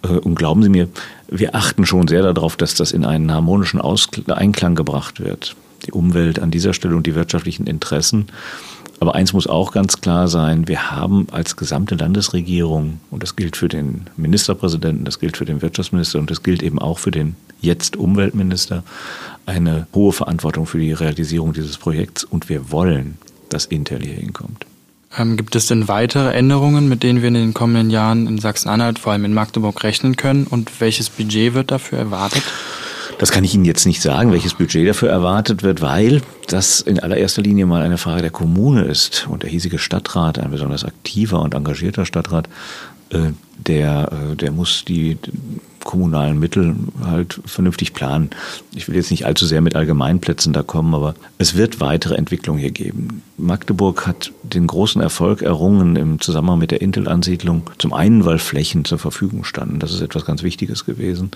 Äh, 0.02 0.08
und 0.08 0.36
glauben 0.36 0.64
Sie 0.64 0.70
mir, 0.70 0.88
wir 1.28 1.54
achten 1.54 1.86
schon 1.86 2.08
sehr 2.08 2.24
darauf, 2.24 2.58
dass 2.58 2.74
das 2.74 2.94
in 2.94 3.06
einen 3.06 3.32
harmonischen 3.32 3.80
Auskl 3.80 4.24
Einklang 4.32 4.74
gebracht 4.74 5.20
wird 5.20 5.56
die 5.86 5.92
Umwelt 5.92 6.40
an 6.40 6.52
dieser 6.52 6.74
Stelle 6.74 6.96
und 6.96 7.08
die 7.08 7.16
wirtschaftlichen 7.16 7.68
Interessen. 7.68 8.28
Aber 9.00 9.16
eins 9.16 9.32
muss 9.32 9.48
auch 9.48 9.72
ganz 9.72 10.02
klar 10.02 10.28
sein, 10.28 10.68
wir 10.68 10.92
haben 10.92 11.28
als 11.32 11.56
gesamte 11.56 11.96
Landesregierung, 11.96 13.00
und 13.12 13.24
das 13.24 13.36
gilt 13.36 13.56
für 13.56 13.70
den 13.70 14.08
Ministerpräsidenten, 14.18 15.06
das 15.06 15.20
gilt 15.20 15.38
für 15.38 15.46
den 15.46 15.62
Wirtschaftsminister 15.62 16.20
und 16.20 16.30
das 16.30 16.44
gilt 16.44 16.62
eben 16.62 16.80
auch 16.80 17.00
für 17.00 17.12
den 17.12 17.36
jetzt 17.62 17.96
Umweltminister, 17.96 18.84
eine 19.46 19.88
hohe 19.94 20.12
Verantwortung 20.12 20.66
für 20.66 20.80
die 20.80 20.92
Realisierung 20.92 21.54
dieses 21.54 21.78
Projekts 21.78 22.26
und 22.26 22.50
wir 22.50 22.72
wollen, 22.72 23.18
dass 23.48 23.66
Intel 23.66 24.02
hier 24.02 24.16
hinkommt. 24.16 24.66
Ähm, 25.18 25.38
gibt 25.38 25.56
es 25.56 25.68
denn 25.68 25.88
weitere 25.88 26.34
Änderungen, 26.34 26.88
mit 26.88 27.02
denen 27.02 27.22
wir 27.22 27.30
in 27.30 27.34
den 27.34 27.54
kommenden 27.54 27.90
Jahren 27.90 28.28
in 28.28 28.38
Sachsen-Anhalt, 28.38 29.00
vor 29.00 29.14
allem 29.14 29.26
in 29.26 29.34
Magdeburg, 29.34 29.84
rechnen 29.84 30.18
können 30.18 30.46
und 30.46 30.82
welches 30.82 31.10
Budget 31.10 31.54
wird 31.54 31.72
dafür 31.72 31.98
erwartet? 31.98 32.44
Das 33.20 33.32
kann 33.32 33.44
ich 33.44 33.54
Ihnen 33.54 33.66
jetzt 33.66 33.86
nicht 33.86 34.02
sagen, 34.02 34.32
welches 34.32 34.54
Budget 34.54 34.88
dafür 34.88 35.10
erwartet 35.10 35.62
wird, 35.62 35.82
weil 35.82 36.22
das 36.48 36.80
in 36.80 37.02
allererster 37.02 37.42
Linie 37.42 37.66
mal 37.66 37.82
eine 37.82 37.98
Frage 37.98 38.22
der 38.22 38.32
Kommune 38.32 38.86
ist 38.86 39.28
und 39.30 39.44
der 39.44 39.50
hiesige 39.50 39.78
Stadtrat, 39.78 40.40
ein 40.40 40.52
besonders 40.52 40.86
aktiver 40.86 41.42
und 41.42 41.54
engagierter 41.54 42.06
Stadtrat, 42.06 42.48
äh, 43.10 43.32
der, 43.58 44.10
äh, 44.32 44.36
der 44.38 44.54
muss 44.54 44.86
die 44.86 45.18
kommunalen 45.84 46.40
Mittel 46.40 46.76
halt 47.04 47.42
vernünftig 47.46 47.94
planen. 47.94 48.30
Ich 48.74 48.88
will 48.88 48.96
jetzt 48.96 49.12
nicht 49.12 49.26
allzu 49.26 49.46
sehr 49.46 49.60
mit 49.60 49.76
Allgemeinplätzen 49.76 50.54
da 50.54 50.64
kommen, 50.64 50.94
aber 50.96 51.16
es 51.38 51.56
wird 51.56 51.82
weitere 51.82 52.16
Entwicklungen 52.16 52.60
hier 52.60 52.72
geben. 52.72 53.22
Magdeburg 53.38 54.08
hat 54.08 54.32
den 54.44 54.68
großen 54.68 55.02
Erfolg 55.02 55.42
errungen 55.42 55.98
im 55.98 56.22
Zusammenhang 56.22 56.60
mit 56.60 56.72
der 56.72 56.82
Intel-Ansiedlung. 56.82 57.64
Zum 57.80 57.94
einen, 57.94 58.24
weil 58.24 58.40
Flächen 58.40 58.86
zur 58.86 59.00
Verfügung 59.00 59.44
standen. 59.44 59.80
Das 59.80 59.92
ist 59.92 60.02
etwas 60.02 60.26
ganz 60.26 60.44
Wichtiges 60.44 60.86
gewesen 60.86 61.32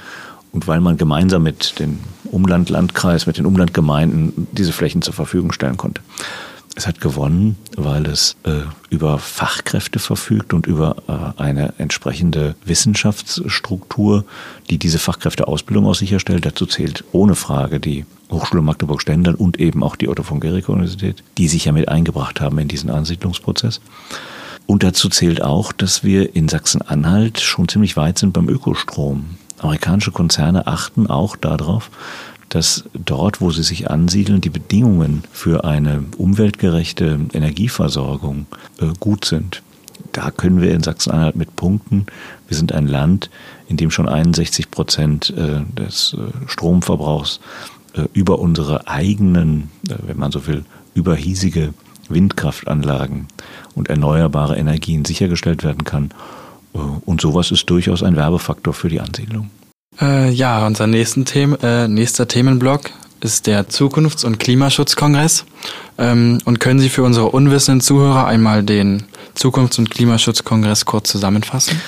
und 0.54 0.68
weil 0.68 0.80
man 0.80 0.98
gemeinsam 0.98 1.44
mit 1.44 1.80
dem 1.80 2.00
Umland-Landkreis, 2.32 3.28
mit 3.28 3.38
den 3.38 3.46
Umlandgemeinden 3.46 4.48
diese 4.52 4.72
Flächen 4.72 5.02
zur 5.02 5.14
Verfügung 5.14 5.52
stellen 5.52 5.78
konnte. 5.78 6.02
Es 6.76 6.88
hat 6.88 7.02
gewonnen, 7.02 7.58
weil 7.76 8.08
es 8.08 8.36
äh, 8.46 8.62
über 8.90 9.20
Fachkräfte 9.20 10.00
verfügt 10.00 10.54
und 10.54 10.66
über 10.66 10.96
äh, 11.08 11.40
eine 11.42 11.74
entsprechende 11.78 12.56
Wissenschaftsstruktur, 12.66 14.26
die 14.72 14.80
diese 14.80 14.98
Fachkräfteausbildung 14.98 15.86
auch 15.86 15.94
sicherstellt. 15.94 16.48
Dazu 16.48 16.66
zählt 16.66 17.04
ohne 17.12 17.36
Frage 17.36 17.80
die 17.80 18.06
Hochschule 18.32 18.64
Magdeburg-Stendal 18.64 19.36
und 19.36 19.60
eben 19.60 19.84
auch 19.84 19.96
die 19.96 20.10
Otto 20.10 20.24
von 20.24 20.40
Gericke 20.40 20.72
Universität, 20.72 21.24
die 21.38 21.48
sich 21.48 21.66
ja 21.66 21.74
mit 21.74 21.90
eingebracht 21.90 22.42
haben 22.42 22.58
in 22.58 22.68
diesen 22.68 22.90
Ansiedlungsprozess. 22.90 23.80
Und 24.66 24.82
dazu 24.82 25.10
zählt 25.10 25.44
auch, 25.44 25.74
dass 25.74 26.04
wir 26.04 26.36
in 26.36 26.50
Sachsen-Anhalt 26.50 27.40
schon 27.40 27.68
ziemlich 27.68 27.98
weit 27.98 28.18
sind 28.18 28.34
beim 28.34 28.50
Ökostrom 28.50 29.38
amerikanische 29.64 30.12
Konzerne 30.12 30.68
achten 30.68 31.08
auch 31.08 31.36
darauf, 31.36 31.90
dass 32.50 32.84
dort, 32.94 33.42
wo 33.42 33.50
sie 33.50 33.64
sich 33.64 33.90
ansiedeln, 33.90 34.42
die 34.42 34.50
Bedingungen 34.50 35.24
für 35.32 35.64
eine 35.64 36.04
umweltgerechte 36.18 37.20
Energieversorgung 37.34 38.46
äh, 38.80 38.88
gut 39.00 39.26
sind. 39.26 39.64
Da 40.12 40.30
können 40.30 40.62
wir 40.62 40.72
in 40.72 40.84
Sachsen-Anhalt 40.84 41.36
mit 41.36 41.56
punkten. 41.56 42.06
Wir 42.48 42.56
sind 42.56 42.72
ein 42.72 42.88
Land, 42.88 43.32
in 43.68 43.78
dem 43.78 43.90
schon 43.90 44.08
61 44.08 44.70
Prozent 44.70 45.34
äh, 45.36 45.62
des 45.76 46.16
äh, 46.16 46.48
Stromverbrauchs 46.48 47.40
über 48.14 48.40
unsere 48.40 48.88
eigenen, 48.88 49.70
wenn 49.84 50.18
man 50.18 50.32
so 50.32 50.48
will, 50.48 50.66
überhiesige 50.96 51.76
Windkraftanlagen 52.10 53.28
und 53.76 53.88
erneuerbare 53.88 54.58
Energien 54.58 55.06
sichergestellt 55.06 55.64
werden 55.64 55.84
kann. 55.84 56.10
Äh, 56.74 56.78
und 57.06 57.22
sowas 57.22 57.52
ist 57.52 57.70
durchaus 57.70 58.04
ein 58.04 58.16
Werbefaktor 58.16 58.74
für 58.74 58.90
die 58.90 59.00
Ansiedlung. 59.00 59.50
Äh, 60.02 60.32
ja, 60.32 60.66
unser 60.66 60.88
nächsten 60.88 61.26
Thema, 61.26 61.58
äh, 61.62 61.88
nächster 61.88 62.28
Themenblock 62.28 62.90
ist 63.22 63.48
der 63.48 63.70
Zukunfts- 63.70 64.26
und 64.26 64.40
Klimaschutzkongress. 64.40 65.46
Ähm, 65.98 66.40
und 66.46 66.60
können 66.60 66.80
Sie 66.80 66.90
für 66.90 67.04
unsere 67.04 67.30
unwissenden 67.30 67.82
Zuhörer 67.82 68.26
einmal 68.26 68.64
den 68.64 69.04
Zukunfts- 69.36 69.80
und 69.80 69.90
Klimaschutzkongress 69.90 70.86
kurz 70.86 71.10
zusammenfassen? 71.10 71.80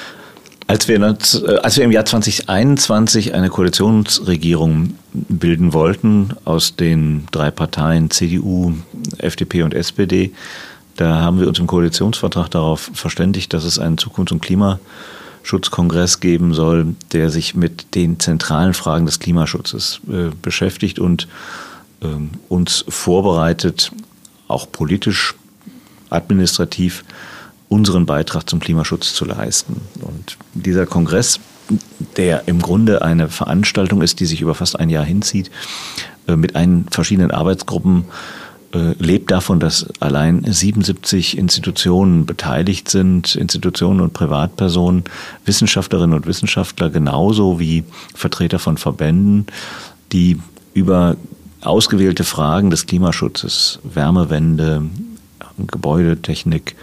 Als 0.68 0.88
wir, 0.88 1.00
äh, 1.00 1.58
als 1.62 1.78
wir 1.78 1.84
im 1.84 1.92
Jahr 1.92 2.06
2021 2.06 3.34
eine 3.34 3.50
Koalitionsregierung 3.50 4.96
bilden 5.14 5.74
wollten 5.74 6.30
aus 6.44 6.76
den 6.76 7.26
drei 7.32 7.52
Parteien 7.52 8.10
CDU, 8.10 8.74
FDP 9.18 9.64
und 9.64 9.74
SPD, 9.74 10.32
da 10.96 11.22
haben 11.22 11.40
wir 11.40 11.48
uns 11.48 11.60
im 11.60 11.68
Koalitionsvertrag 11.68 12.50
darauf 12.50 12.90
verständigt, 12.94 13.54
dass 13.54 13.64
es 13.64 13.80
einen 13.80 13.98
Zukunfts- 13.98 14.32
und 14.32 14.42
Klimaschutzkongress 14.42 16.20
geben 16.22 16.54
soll, 16.54 16.96
der 17.12 17.30
sich 17.30 17.56
mit 17.56 17.96
den 17.96 18.20
zentralen 18.20 18.74
Fragen 18.74 19.06
des 19.06 19.20
Klimaschutzes 19.20 20.00
äh, 20.10 20.30
beschäftigt 20.42 21.00
und 21.00 21.28
äh, 22.02 22.08
uns 22.48 22.86
vorbereitet, 22.88 23.92
auch 24.48 24.72
politisch, 24.72 25.36
administrativ, 26.10 27.04
unseren 27.68 28.06
Beitrag 28.06 28.50
zum 28.50 28.60
Klimaschutz 28.60 29.14
zu 29.14 29.26
leisten. 29.26 29.82
Und 30.02 30.38
dieser 30.54 30.86
Kongress, 30.86 31.40
der 32.16 32.48
im 32.48 32.62
Grunde 32.62 33.02
eine 33.02 33.28
Veranstaltung 33.28 34.02
ist, 34.02 34.20
die 34.20 34.26
sich 34.26 34.40
über 34.40 34.56
fast 34.56 34.80
ein 34.80 34.90
Jahr 34.90 35.04
hinzieht, 35.04 35.52
äh, 36.28 36.38
mit 36.38 36.56
einen 36.56 36.88
verschiedenen 36.90 37.32
Arbeitsgruppen, 37.32 38.06
lebt 38.78 39.32
davon, 39.32 39.60
dass 39.60 39.88
allein 40.00 40.44
77 40.46 41.38
Institutionen 41.38 42.26
beteiligt 42.26 42.90
sind, 42.90 43.36
Institutionen 43.36 44.02
und 44.02 44.14
Privatpersonen, 44.14 45.04
Wissenschaftlerinnen 45.46 46.16
und 46.16 46.28
Wissenschaftler 46.28 46.90
genauso 46.90 47.60
wie 47.60 47.84
Vertreter 48.14 48.60
von 48.60 48.78
Verbänden, 48.78 49.48
die 50.12 50.40
über 50.74 51.16
ausgewählte 51.62 52.24
Fragen 52.24 52.70
des 52.70 52.86
Klimaschutzes, 52.86 53.80
Wärmewende, 53.84 54.84
Gebäudetechnik, 55.58 56.76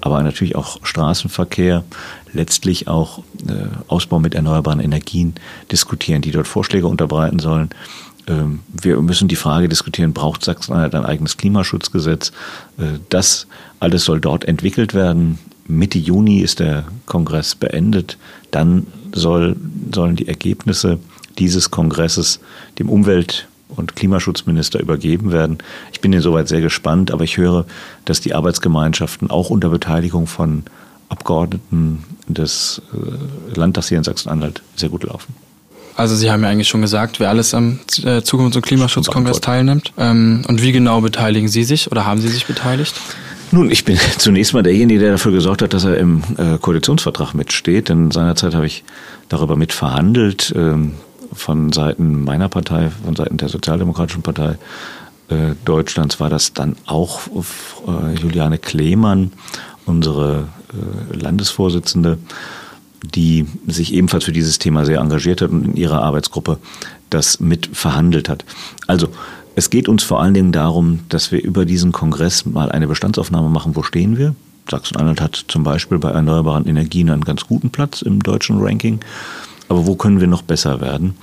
aber 0.00 0.22
natürlich 0.22 0.56
auch 0.56 0.78
Straßenverkehr, 0.82 1.84
letztlich 2.32 2.88
auch 2.88 3.20
äh, 3.48 3.68
Ausbau 3.88 4.18
mit 4.18 4.34
erneuerbaren 4.34 4.80
Energien 4.80 5.34
diskutieren, 5.72 6.22
die 6.22 6.30
dort 6.30 6.46
Vorschläge 6.46 6.86
unterbreiten 6.86 7.38
sollen. 7.38 7.70
Ähm, 8.28 8.60
wir 8.70 9.00
müssen 9.00 9.28
die 9.28 9.36
Frage 9.36 9.68
diskutieren, 9.68 10.12
braucht 10.12 10.44
Sachsen-Anhalt 10.44 10.94
ein 10.94 11.04
eigenes 11.04 11.36
Klimaschutzgesetz? 11.36 12.32
Äh, 12.78 12.98
das 13.08 13.46
alles 13.80 14.04
soll 14.04 14.20
dort 14.20 14.44
entwickelt 14.44 14.94
werden 14.94 15.38
Mitte 15.68 15.98
Juni 15.98 16.40
ist 16.40 16.60
der 16.60 16.84
Kongress 17.06 17.54
beendet. 17.54 18.16
Dann 18.50 18.86
soll, 19.14 19.54
sollen 19.94 20.16
die 20.16 20.26
Ergebnisse 20.26 20.98
dieses 21.38 21.70
Kongresses 21.70 22.40
dem 22.78 22.88
Umwelt- 22.88 23.46
und 23.68 23.94
Klimaschutzminister 23.94 24.80
übergeben 24.80 25.30
werden. 25.30 25.58
Ich 25.92 26.00
bin 26.00 26.12
insoweit 26.14 26.48
sehr 26.48 26.62
gespannt, 26.62 27.10
aber 27.10 27.24
ich 27.24 27.36
höre, 27.36 27.66
dass 28.06 28.22
die 28.22 28.34
Arbeitsgemeinschaften 28.34 29.30
auch 29.30 29.50
unter 29.50 29.68
Beteiligung 29.68 30.26
von 30.26 30.64
Abgeordneten 31.10 32.02
des 32.26 32.80
äh, 32.94 33.58
Landtags 33.58 33.88
hier 33.88 33.98
in 33.98 34.04
Sachsen-Anhalt 34.04 34.62
sehr 34.74 34.88
gut 34.88 35.04
laufen. 35.04 35.34
Also 35.98 36.14
Sie 36.14 36.30
haben 36.30 36.44
ja 36.44 36.48
eigentlich 36.48 36.68
schon 36.68 36.80
gesagt, 36.80 37.18
wer 37.18 37.28
alles 37.28 37.54
am 37.54 37.80
äh, 38.04 38.22
Zukunfts- 38.22 38.54
und 38.54 38.62
Klimaschutzkongress 38.62 39.40
teilnimmt. 39.40 39.92
Ähm, 39.98 40.44
und 40.46 40.62
wie 40.62 40.70
genau 40.70 41.00
beteiligen 41.00 41.48
Sie 41.48 41.64
sich 41.64 41.90
oder 41.90 42.06
haben 42.06 42.20
Sie 42.20 42.28
sich 42.28 42.46
beteiligt? 42.46 42.94
Nun, 43.50 43.68
ich 43.68 43.84
bin 43.84 43.98
zunächst 44.18 44.54
mal 44.54 44.62
derjenige, 44.62 45.00
der 45.00 45.10
dafür 45.10 45.32
gesorgt 45.32 45.60
hat, 45.60 45.74
dass 45.74 45.82
er 45.82 45.96
im 45.96 46.22
äh, 46.36 46.56
Koalitionsvertrag 46.58 47.34
mitsteht. 47.34 47.88
Denn 47.88 48.12
seinerzeit 48.12 48.54
habe 48.54 48.66
ich 48.66 48.84
darüber 49.28 49.56
mitverhandelt. 49.56 50.54
Ähm, 50.56 50.92
von 51.32 51.72
Seiten 51.72 52.22
meiner 52.22 52.48
Partei, 52.48 52.92
von 53.04 53.16
Seiten 53.16 53.36
der 53.36 53.48
Sozialdemokratischen 53.48 54.22
Partei 54.22 54.56
äh, 55.30 55.56
Deutschlands 55.64 56.20
war 56.20 56.30
das 56.30 56.52
dann 56.52 56.76
auch 56.86 57.22
Juliane 58.22 58.58
Klemann, 58.58 59.32
unsere 59.84 60.48
Landesvorsitzende, 61.12 62.18
die 63.02 63.46
sich 63.66 63.92
ebenfalls 63.92 64.24
für 64.24 64.32
dieses 64.32 64.58
Thema 64.58 64.84
sehr 64.84 65.00
engagiert 65.00 65.40
hat 65.40 65.50
und 65.50 65.64
in 65.64 65.76
ihrer 65.76 66.02
Arbeitsgruppe 66.02 66.58
das 67.10 67.40
mit 67.40 67.68
verhandelt 67.72 68.28
hat. 68.28 68.44
Also 68.86 69.08
es 69.54 69.70
geht 69.70 69.88
uns 69.88 70.02
vor 70.02 70.20
allen 70.20 70.34
Dingen 70.34 70.52
darum, 70.52 71.00
dass 71.08 71.32
wir 71.32 71.42
über 71.42 71.64
diesen 71.64 71.92
Kongress 71.92 72.46
mal 72.46 72.70
eine 72.70 72.86
Bestandsaufnahme 72.86 73.48
machen, 73.48 73.74
wo 73.76 73.82
stehen 73.82 74.16
wir. 74.16 74.34
Sachsen-Anhalt 74.70 75.20
hat 75.20 75.44
zum 75.48 75.64
Beispiel 75.64 75.98
bei 75.98 76.10
erneuerbaren 76.10 76.66
Energien 76.66 77.10
einen 77.10 77.24
ganz 77.24 77.46
guten 77.46 77.70
Platz 77.70 78.02
im 78.02 78.22
deutschen 78.22 78.60
Ranking. 78.60 79.00
Aber 79.68 79.86
wo 79.86 79.96
können 79.96 80.20
wir 80.20 80.28
noch 80.28 80.42
besser 80.42 80.80
werden? 80.80 81.14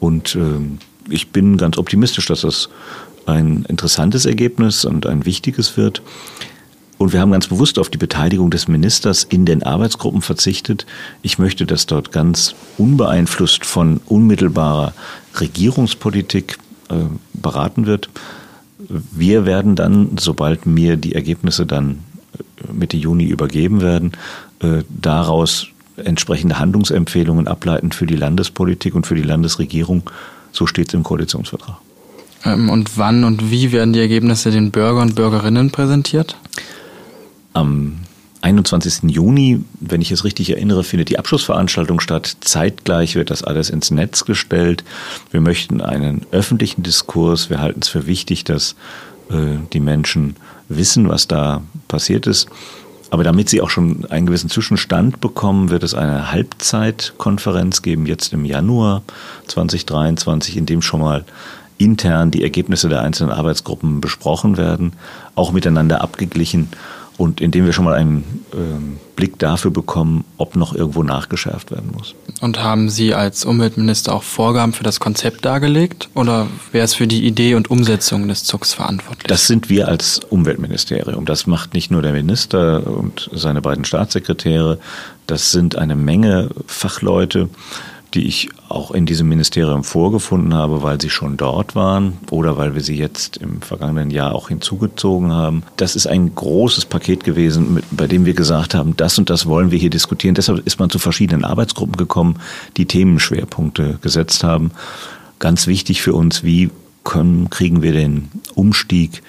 Und 0.00 0.34
äh, 0.36 0.60
ich 1.10 1.28
bin 1.28 1.56
ganz 1.56 1.76
optimistisch, 1.76 2.26
dass 2.26 2.42
das 2.42 2.68
ein 3.26 3.64
interessantes 3.68 4.26
Ergebnis 4.26 4.84
und 4.84 5.06
ein 5.06 5.24
wichtiges 5.24 5.76
wird. 5.76 6.02
Und 6.98 7.12
wir 7.12 7.20
haben 7.20 7.32
ganz 7.32 7.48
bewusst 7.48 7.78
auf 7.78 7.90
die 7.90 7.98
Beteiligung 7.98 8.50
des 8.50 8.68
Ministers 8.68 9.24
in 9.24 9.44
den 9.44 9.62
Arbeitsgruppen 9.62 10.22
verzichtet. 10.22 10.86
Ich 11.22 11.38
möchte, 11.38 11.66
dass 11.66 11.86
dort 11.86 12.12
ganz 12.12 12.54
unbeeinflusst 12.78 13.66
von 13.66 14.00
unmittelbarer 14.06 14.94
Regierungspolitik 15.40 16.58
äh, 16.88 16.94
beraten 17.32 17.86
wird. 17.86 18.10
Wir 18.78 19.44
werden 19.44 19.76
dann, 19.76 20.16
sobald 20.18 20.66
mir 20.66 20.96
die 20.96 21.14
Ergebnisse 21.14 21.66
dann 21.66 22.00
äh, 22.38 22.72
Mitte 22.72 22.96
Juni 22.96 23.24
übergeben 23.24 23.80
werden, 23.80 24.12
äh, 24.60 24.82
daraus 24.88 25.66
entsprechende 25.96 26.58
Handlungsempfehlungen 26.58 27.48
ableiten 27.48 27.92
für 27.92 28.06
die 28.06 28.16
Landespolitik 28.16 28.94
und 28.94 29.06
für 29.06 29.14
die 29.14 29.22
Landesregierung. 29.22 30.02
So 30.52 30.66
steht 30.66 30.88
es 30.88 30.94
im 30.94 31.02
Koalitionsvertrag. 31.02 31.76
Ähm, 32.44 32.68
und 32.70 32.96
wann 32.98 33.24
und 33.24 33.50
wie 33.50 33.72
werden 33.72 33.92
die 33.92 34.00
Ergebnisse 34.00 34.50
den 34.50 34.70
Bürgern 34.70 35.08
und 35.08 35.14
Bürgerinnen 35.14 35.70
präsentiert? 35.70 36.36
Am 37.54 38.00
21. 38.42 39.10
Juni, 39.10 39.64
wenn 39.80 40.02
ich 40.02 40.10
es 40.10 40.24
richtig 40.24 40.50
erinnere, 40.50 40.84
findet 40.84 41.08
die 41.08 41.18
Abschlussveranstaltung 41.18 41.98
statt. 41.98 42.36
Zeitgleich 42.40 43.14
wird 43.14 43.30
das 43.30 43.42
alles 43.42 43.70
ins 43.70 43.90
Netz 43.90 44.26
gestellt. 44.26 44.84
Wir 45.30 45.40
möchten 45.40 45.80
einen 45.80 46.26
öffentlichen 46.30 46.82
Diskurs. 46.82 47.48
Wir 47.48 47.60
halten 47.60 47.80
es 47.80 47.88
für 47.88 48.06
wichtig, 48.06 48.44
dass 48.44 48.76
äh, 49.30 49.56
die 49.72 49.80
Menschen 49.80 50.36
wissen, 50.68 51.08
was 51.08 51.26
da 51.26 51.62
passiert 51.88 52.26
ist. 52.26 52.48
Aber 53.08 53.24
damit 53.24 53.48
Sie 53.48 53.62
auch 53.62 53.70
schon 53.70 54.04
einen 54.10 54.26
gewissen 54.26 54.50
Zwischenstand 54.50 55.20
bekommen, 55.20 55.70
wird 55.70 55.82
es 55.82 55.94
eine 55.94 56.32
Halbzeitkonferenz 56.32 57.80
geben, 57.80 58.04
jetzt 58.04 58.32
im 58.32 58.44
Januar 58.44 59.02
2023, 59.46 60.56
in 60.56 60.66
dem 60.66 60.82
schon 60.82 61.00
mal 61.00 61.24
intern 61.78 62.30
die 62.30 62.42
Ergebnisse 62.42 62.88
der 62.88 63.02
einzelnen 63.02 63.32
Arbeitsgruppen 63.32 64.00
besprochen 64.00 64.56
werden, 64.56 64.92
auch 65.34 65.52
miteinander 65.52 66.02
abgeglichen 66.02 66.68
und 67.16 67.40
indem 67.40 67.64
wir 67.64 67.72
schon 67.72 67.84
mal 67.84 67.94
einen 67.94 68.44
ähm, 68.52 68.96
Blick 69.14 69.38
dafür 69.38 69.70
bekommen, 69.70 70.24
ob 70.36 70.56
noch 70.56 70.74
irgendwo 70.74 71.02
nachgeschärft 71.02 71.70
werden 71.70 71.92
muss. 71.96 72.14
Und 72.40 72.62
haben 72.62 72.90
Sie 72.90 73.14
als 73.14 73.44
Umweltminister 73.44 74.12
auch 74.14 74.22
Vorgaben 74.22 74.72
für 74.72 74.82
das 74.82 74.98
Konzept 74.98 75.44
dargelegt 75.44 76.08
oder 76.14 76.48
wer 76.72 76.84
ist 76.84 76.94
für 76.94 77.06
die 77.06 77.24
Idee 77.24 77.54
und 77.54 77.70
Umsetzung 77.70 78.26
des 78.26 78.44
Zugs 78.44 78.74
verantwortlich? 78.74 79.26
Das 79.28 79.46
sind 79.46 79.68
wir 79.68 79.88
als 79.88 80.20
Umweltministerium. 80.30 81.24
Das 81.24 81.46
macht 81.46 81.74
nicht 81.74 81.90
nur 81.90 82.02
der 82.02 82.12
Minister 82.12 82.86
und 82.86 83.30
seine 83.32 83.62
beiden 83.62 83.84
Staatssekretäre, 83.84 84.78
das 85.26 85.52
sind 85.52 85.76
eine 85.76 85.94
Menge 85.94 86.50
Fachleute 86.66 87.48
die 88.14 88.26
ich 88.26 88.48
auch 88.68 88.92
in 88.92 89.06
diesem 89.06 89.28
Ministerium 89.28 89.82
vorgefunden 89.82 90.54
habe, 90.54 90.82
weil 90.82 91.00
sie 91.00 91.10
schon 91.10 91.36
dort 91.36 91.74
waren 91.74 92.14
oder 92.30 92.56
weil 92.56 92.74
wir 92.74 92.82
sie 92.82 92.96
jetzt 92.96 93.38
im 93.38 93.60
vergangenen 93.60 94.10
Jahr 94.10 94.34
auch 94.34 94.48
hinzugezogen 94.48 95.32
haben. 95.32 95.64
Das 95.76 95.96
ist 95.96 96.06
ein 96.06 96.32
großes 96.34 96.84
Paket 96.84 97.24
gewesen, 97.24 97.82
bei 97.90 98.06
dem 98.06 98.24
wir 98.24 98.34
gesagt 98.34 98.74
haben, 98.74 98.96
das 98.96 99.18
und 99.18 99.30
das 99.30 99.46
wollen 99.46 99.72
wir 99.72 99.78
hier 99.78 99.90
diskutieren. 99.90 100.36
Deshalb 100.36 100.64
ist 100.64 100.78
man 100.78 100.90
zu 100.90 101.00
verschiedenen 101.00 101.44
Arbeitsgruppen 101.44 101.96
gekommen, 101.96 102.36
die 102.76 102.86
Themenschwerpunkte 102.86 103.98
gesetzt 104.00 104.44
haben. 104.44 104.70
Ganz 105.40 105.66
wichtig 105.66 106.00
für 106.00 106.14
uns, 106.14 106.44
wie 106.44 106.70
können, 107.02 107.50
kriegen 107.50 107.82
wir 107.82 107.92
den 107.92 108.30
Umstieg, 108.54 109.22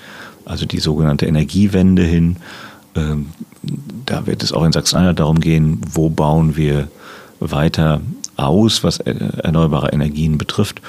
also 0.45 0.65
die 0.65 0.79
sogenannte 0.79 1.25
Energiewende 1.25 2.03
hin. 2.03 2.37
Ähm, 2.95 3.27
da 4.05 4.27
wird 4.27 4.43
es 4.43 4.53
auch 4.53 4.63
in 4.63 4.71
Sachsen-Anhalt 4.71 5.19
darum 5.19 5.39
gehen, 5.39 5.81
wo 5.91 6.09
bauen 6.09 6.55
wir 6.55 6.87
weiter 7.39 8.01
aus, 8.37 8.83
was 8.83 8.99
erneuerbare 8.99 9.91
Energien 9.91 10.37
betrifft. 10.37 10.81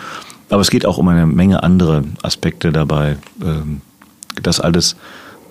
Aber 0.48 0.60
es 0.60 0.70
geht 0.70 0.86
auch 0.86 0.98
um 0.98 1.08
eine 1.08 1.26
Menge 1.26 1.62
andere 1.62 2.04
Aspekte 2.22 2.72
dabei. 2.72 3.16
Ähm, 3.42 3.80
das 4.42 4.60
alles, 4.60 4.96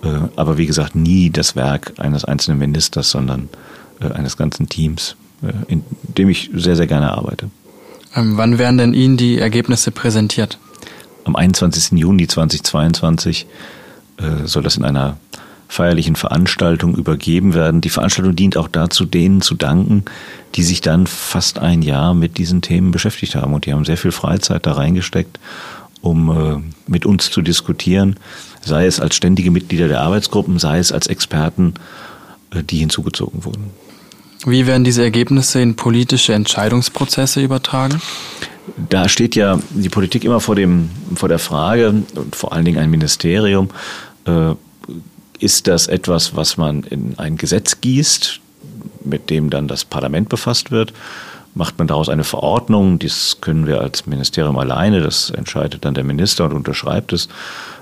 äh, 0.04 0.08
aber 0.36 0.58
wie 0.58 0.66
gesagt, 0.66 0.96
nie 0.96 1.30
das 1.30 1.56
Werk 1.56 1.94
eines 1.98 2.26
einzelnen 2.26 2.60
Ministers, 2.60 3.10
sondern 3.10 3.50
äh, 4.00 4.12
eines 4.12 4.38
ganzen 4.38 4.70
Teams, 4.70 5.16
äh, 5.42 5.52
in 5.68 5.84
dem 6.04 6.30
ich 6.30 6.50
sehr, 6.54 6.76
sehr 6.76 6.88
gerne 6.88 7.12
arbeite. 7.12 7.50
Ähm, 8.16 8.38
wann 8.38 8.58
werden 8.58 8.78
denn 8.78 8.94
Ihnen 8.94 9.18
die 9.18 9.38
Ergebnisse 9.40 9.92
präsentiert? 9.92 10.58
Am 11.26 11.36
21. 11.36 11.98
Juni 12.00 12.28
2022 12.28 13.48
soll 14.46 14.64
das 14.64 14.78
in 14.78 14.86
einer 14.86 15.18
feierlichen 15.76 16.16
Veranstaltung 16.16 16.96
übergeben 16.96 17.54
werden. 17.54 17.82
Die 17.82 17.90
Veranstaltung 17.90 18.36
dient 18.36 18.58
auch 18.58 18.68
dazu, 18.68 19.06
denen 19.06 19.42
zu 19.42 19.56
danken, 19.56 20.06
die 20.56 20.64
sich 20.64 20.82
dann 20.82 21.06
fast 21.06 21.60
ein 21.60 21.82
Jahr 21.82 22.14
mit 22.14 22.38
diesen 22.38 22.62
Themen 22.62 22.92
beschäftigt 22.92 23.36
haben. 23.36 23.54
Und 23.54 23.66
die 23.66 23.74
haben 23.74 23.86
sehr 23.86 23.98
viel 23.98 24.12
Freizeit 24.12 24.66
da 24.66 24.74
reingesteckt, 24.74 25.40
um 26.02 26.30
äh, 26.30 26.90
mit 26.90 27.06
uns 27.06 27.30
zu 27.30 27.42
diskutieren, 27.42 28.16
sei 28.64 28.86
es 28.86 29.00
als 29.00 29.16
ständige 29.16 29.52
Mitglieder 29.52 29.88
der 29.88 30.02
Arbeitsgruppen, 30.02 30.60
sei 30.60 30.80
es 30.80 30.92
als 30.92 31.08
Experten, 31.08 31.74
äh, 32.52 32.64
die 32.64 32.78
hinzugezogen 32.78 33.44
wurden. 33.44 33.72
Wie 34.46 34.68
werden 34.68 34.84
diese 34.84 35.04
Ergebnisse 35.04 35.60
in 35.62 35.76
politische 35.76 36.34
Entscheidungsprozesse 36.34 37.42
übertragen? 37.42 38.02
Da 38.90 39.10
steht 39.10 39.36
ja 39.36 39.60
die 39.72 39.90
Politik 39.90 40.24
immer 40.24 40.40
vor, 40.40 40.56
dem, 40.56 40.90
vor 41.16 41.30
der 41.30 41.40
Frage, 41.40 41.90
und 41.90 42.36
vor 42.36 42.54
allen 42.54 42.66
Dingen 42.66 42.78
ein 42.78 42.90
Ministerium, 42.90 43.70
äh, 44.26 44.54
ist 45.40 45.68
das 45.68 45.88
etwas, 45.88 46.36
was 46.36 46.58
man 46.58 46.84
in 46.84 47.18
ein 47.18 47.38
Gesetz 47.38 47.82
gießt, 47.82 48.40
mit 49.04 49.30
dem 49.30 49.50
dann 49.50 49.68
das 49.68 49.86
Parlament 49.86 50.30
befasst 50.30 50.72
wird? 50.72 50.94
Macht 51.54 51.78
man 51.78 51.88
daraus 51.88 52.10
eine 52.10 52.24
Verordnung? 52.24 53.00
Das 53.00 53.38
können 53.40 53.66
wir 53.66 53.80
als 53.80 54.06
Ministerium 54.06 54.58
alleine, 54.58 55.02
das 55.02 55.30
entscheidet 55.30 55.86
dann 55.86 55.94
der 55.94 56.04
Minister 56.04 56.46
und 56.46 56.54
unterschreibt 56.54 57.14
es. 57.14 57.30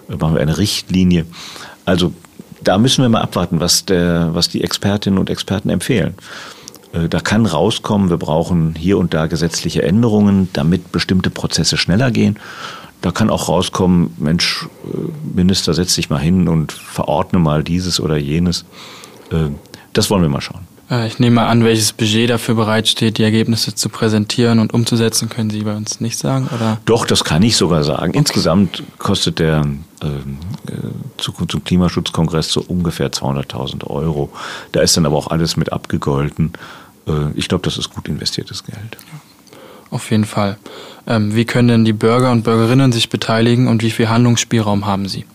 Machen 0.07 0.35
wir 0.35 0.41
eine 0.41 0.57
Richtlinie. 0.57 1.25
Also 1.85 2.13
da 2.63 2.77
müssen 2.77 3.01
wir 3.01 3.09
mal 3.09 3.21
abwarten, 3.21 3.59
was, 3.59 3.85
der, 3.85 4.29
was 4.33 4.49
die 4.49 4.63
Expertinnen 4.63 5.19
und 5.19 5.29
Experten 5.29 5.69
empfehlen. 5.69 6.15
Äh, 6.93 7.09
da 7.09 7.19
kann 7.19 7.45
rauskommen, 7.45 8.09
wir 8.09 8.17
brauchen 8.17 8.75
hier 8.75 8.97
und 8.97 9.13
da 9.13 9.27
gesetzliche 9.27 9.83
Änderungen, 9.83 10.49
damit 10.53 10.91
bestimmte 10.91 11.29
Prozesse 11.29 11.77
schneller 11.77 12.11
gehen. 12.11 12.37
Da 13.03 13.11
kann 13.11 13.29
auch 13.29 13.49
rauskommen, 13.49 14.15
Mensch, 14.17 14.65
äh, 14.85 14.97
Minister, 15.35 15.73
setz 15.73 15.93
dich 15.95 16.09
mal 16.09 16.21
hin 16.21 16.47
und 16.47 16.71
verordne 16.71 17.37
mal 17.37 17.61
dieses 17.61 17.99
oder 17.99 18.15
jenes. 18.15 18.63
Äh, 19.29 19.49
das 19.91 20.09
wollen 20.09 20.21
wir 20.21 20.29
mal 20.29 20.39
schauen. 20.39 20.65
Äh, 20.89 21.07
ich 21.07 21.19
nehme 21.19 21.35
mal 21.35 21.47
an, 21.47 21.65
welches 21.65 21.91
Budget 21.91 22.29
dafür 22.29 22.55
bereitsteht, 22.55 23.17
die 23.17 23.23
Ergebnisse 23.23 23.75
zu 23.75 23.89
präsentieren 23.89 24.59
und 24.59 24.73
umzusetzen, 24.73 25.27
können 25.27 25.49
Sie 25.49 25.63
bei 25.63 25.75
uns 25.75 25.99
nicht 25.99 26.17
sagen, 26.17 26.47
oder? 26.55 26.79
Doch, 26.85 27.05
das 27.05 27.25
kann 27.25 27.43
ich 27.43 27.57
sogar 27.57 27.83
sagen. 27.83 28.11
Okay. 28.11 28.19
Insgesamt 28.19 28.83
kostet 28.99 29.39
der 29.39 29.65
äh, 30.01 30.07
Zukunfts- 31.17 31.55
und 31.55 31.65
Klimaschutzkongress 31.65 32.53
so 32.53 32.61
ungefähr 32.61 33.11
200.000 33.11 33.85
Euro. 33.87 34.31
Da 34.71 34.79
ist 34.79 34.95
dann 34.95 35.05
aber 35.05 35.17
auch 35.17 35.27
alles 35.27 35.57
mit 35.57 35.73
abgegolten. 35.73 36.53
Äh, 37.05 37.31
ich 37.35 37.49
glaube, 37.49 37.63
das 37.63 37.77
ist 37.77 37.89
gut 37.89 38.07
investiertes 38.07 38.63
Geld. 38.63 38.97
Ja. 39.11 39.19
Auf 39.93 40.10
jeden 40.10 40.25
Fall. 40.25 40.58
Ähm, 41.06 41.36
wie 41.36 41.45
können 41.45 41.67
denn 41.67 41.86
die 41.86 41.93
Bürger 41.93 42.32
und 42.32 42.43
Bürgerinnen 42.43 42.91
sich 42.91 43.10
beteiligen 43.10 43.67
und 43.67 43.84
wie 43.84 43.91
viel 43.91 44.10
Handlungsspielraum 44.10 44.88
haben 44.88 45.08
sie? 45.08 45.25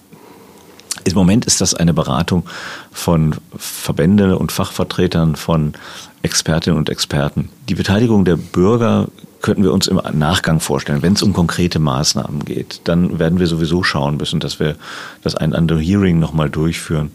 Im 1.04 1.14
Moment 1.14 1.44
ist 1.44 1.60
das 1.60 1.74
eine 1.74 1.94
Beratung 1.94 2.42
von 2.90 3.36
Verbänden 3.56 4.34
und 4.34 4.50
Fachvertretern, 4.50 5.36
von 5.36 5.74
Expertinnen 6.22 6.76
und 6.76 6.90
Experten. 6.90 7.50
Die 7.68 7.76
Beteiligung 7.76 8.24
der 8.24 8.36
Bürger 8.36 9.06
könnten 9.42 9.62
wir 9.62 9.72
uns 9.72 9.86
im 9.86 10.00
Nachgang 10.14 10.58
vorstellen. 10.58 11.02
Wenn 11.02 11.12
es 11.12 11.22
um 11.22 11.32
konkrete 11.32 11.78
Maßnahmen 11.78 12.44
geht, 12.44 12.80
dann 12.82 13.20
werden 13.20 13.38
wir 13.38 13.46
sowieso 13.46 13.84
schauen 13.84 14.16
müssen, 14.16 14.40
dass 14.40 14.58
wir 14.58 14.74
das 15.22 15.36
ein 15.36 15.54
andere 15.54 15.78
Hearing 15.78 16.18
nochmal 16.18 16.50
durchführen. 16.50 17.12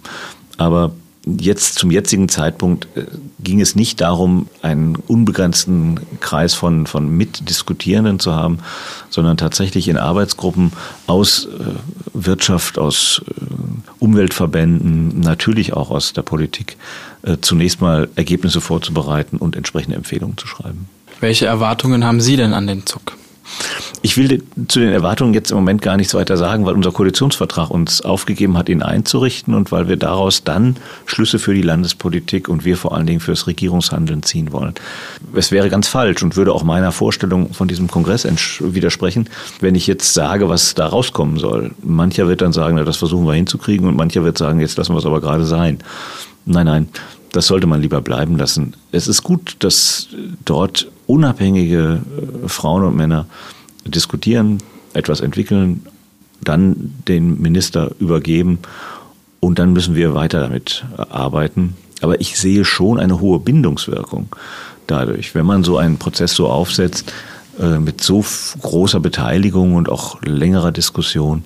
Aber 0.56 0.94
jetzt 1.26 1.76
zum 1.76 1.92
jetzigen 1.92 2.28
Zeitpunkt 2.30 2.88
äh, 2.96 3.06
ging 3.40 3.62
es 3.62 3.76
nicht 3.76 4.02
darum, 4.02 4.48
einen 4.62 4.96
unbegrenzten 4.96 6.00
Kreis 6.20 6.54
von, 6.54 6.86
von 6.88 7.10
Mitdiskutierenden 7.10 8.20
zu 8.20 8.36
haben, 8.36 8.60
sondern 9.10 9.38
tatsächlich 9.38 9.88
in 9.88 9.98
Arbeitsgruppen 9.98 10.74
aus 11.08 11.46
äh, 11.46 11.50
Wirtschaft, 12.14 12.78
aus 12.78 13.22
äh, 13.28 13.44
Umweltverbänden, 14.00 15.22
natürlich 15.22 15.74
auch 15.74 15.90
aus 15.90 16.12
der 16.12 16.24
Politik, 16.24 16.76
zunächst 17.40 17.80
mal 17.80 18.10
Ergebnisse 18.18 18.60
vorzubereiten 18.60 19.38
und 19.38 19.56
entsprechende 19.56 19.96
Empfehlungen 19.96 20.38
zu 20.38 20.46
schreiben. 20.46 20.90
Welche 21.22 21.46
Erwartungen 21.46 22.04
haben 22.04 22.20
Sie 22.20 22.36
denn 22.36 22.54
an 22.54 22.68
den 22.68 22.86
Zug? 22.86 23.14
Ich 24.02 24.18
will 24.18 24.44
zu 24.68 24.80
den 24.80 24.92
Erwartungen 24.92 25.34
jetzt 25.34 25.52
im 25.52 25.58
Moment 25.58 25.82
gar 25.82 25.96
nichts 25.96 26.14
weiter 26.14 26.36
sagen, 26.36 26.66
weil 26.66 26.74
unser 26.74 26.92
Koalitionsvertrag 26.92 27.70
uns 27.70 28.02
aufgegeben 28.02 28.58
hat, 28.58 28.68
ihn 28.68 28.82
einzurichten 28.82 29.54
und 29.54 29.72
weil 29.72 29.88
wir 29.88 29.96
daraus 29.96 30.44
dann 30.44 30.76
Schlüsse 31.06 31.40
für 31.40 31.54
die 31.54 31.62
Landespolitik 31.62 32.50
und 32.50 32.66
wir 32.66 32.76
vor 32.76 32.94
allen 32.94 33.08
Dingen 33.08 33.22
fürs 33.22 33.48
Regierungshandeln 33.48 34.22
ziehen 34.24 34.52
wollen. 34.52 34.74
Es 35.34 35.52
wäre 35.52 35.70
ganz 35.70 35.88
falsch 35.88 36.22
und 36.22 36.36
würde 36.36 36.54
auch 36.54 36.64
meiner 36.64 36.92
Vorstellung 36.92 37.54
von 37.54 37.70
diesem 37.70 37.88
Kongress 37.88 38.28
widersprechen, 38.60 39.30
wenn 39.62 39.76
ich 39.76 39.88
jetzt 39.88 40.14
sage, 40.14 40.50
was 40.50 40.76
da 40.76 40.88
rauskommen 40.88 41.38
soll. 41.38 41.72
Mancher 41.82 42.28
wird 42.28 42.42
dann 42.42 42.52
sagen, 42.52 42.76
na, 42.76 42.84
das 42.84 42.98
versuchen 42.98 43.26
wir 43.26 43.34
hinzukriegen 43.34 43.88
und 43.88 43.96
mancher 43.96 44.26
wird 44.26 44.38
sagen, 44.38 44.60
jetzt 44.60 44.78
lassen 44.78 44.94
wir 44.94 45.00
es 45.00 45.06
aber 45.06 45.22
gerade 45.22 45.46
sein. 45.46 45.80
Nein, 46.46 46.66
nein, 46.66 46.88
das 47.34 47.48
sollte 47.48 47.68
man 47.68 47.82
lieber 47.82 48.02
bleiben 48.02 48.38
lassen. 48.38 48.76
Es 48.92 49.08
ist 49.08 49.24
gut, 49.24 49.58
dass 49.60 50.08
dort 50.46 50.88
unabhängige 51.08 52.02
äh, 52.46 52.48
Frauen 52.48 52.86
und 52.86 52.96
Männer 52.96 53.26
diskutieren, 53.86 54.60
etwas 54.94 55.20
entwickeln, 55.20 55.86
dann 56.42 56.94
den 57.08 57.42
Minister 57.42 57.92
übergeben 58.00 58.60
und 59.40 59.60
dann 59.60 59.74
müssen 59.74 59.96
wir 59.96 60.14
weiter 60.14 60.40
damit 60.40 60.86
arbeiten. 60.98 61.76
Aber 62.02 62.22
ich 62.22 62.38
sehe 62.40 62.66
schon 62.66 63.00
eine 63.00 63.20
hohe 63.20 63.40
Bindungswirkung 63.40 64.30
dadurch, 64.88 65.36
wenn 65.36 65.46
man 65.46 65.64
so 65.64 65.78
einen 65.78 65.98
Prozess 65.98 66.34
so 66.34 66.48
aufsetzt, 66.48 67.12
äh, 67.60 67.80
mit 67.80 68.02
so 68.02 68.24
großer 68.62 69.00
Beteiligung 69.00 69.76
und 69.76 69.90
auch 69.90 70.22
längerer 70.22 70.72
Diskussion, 70.72 71.44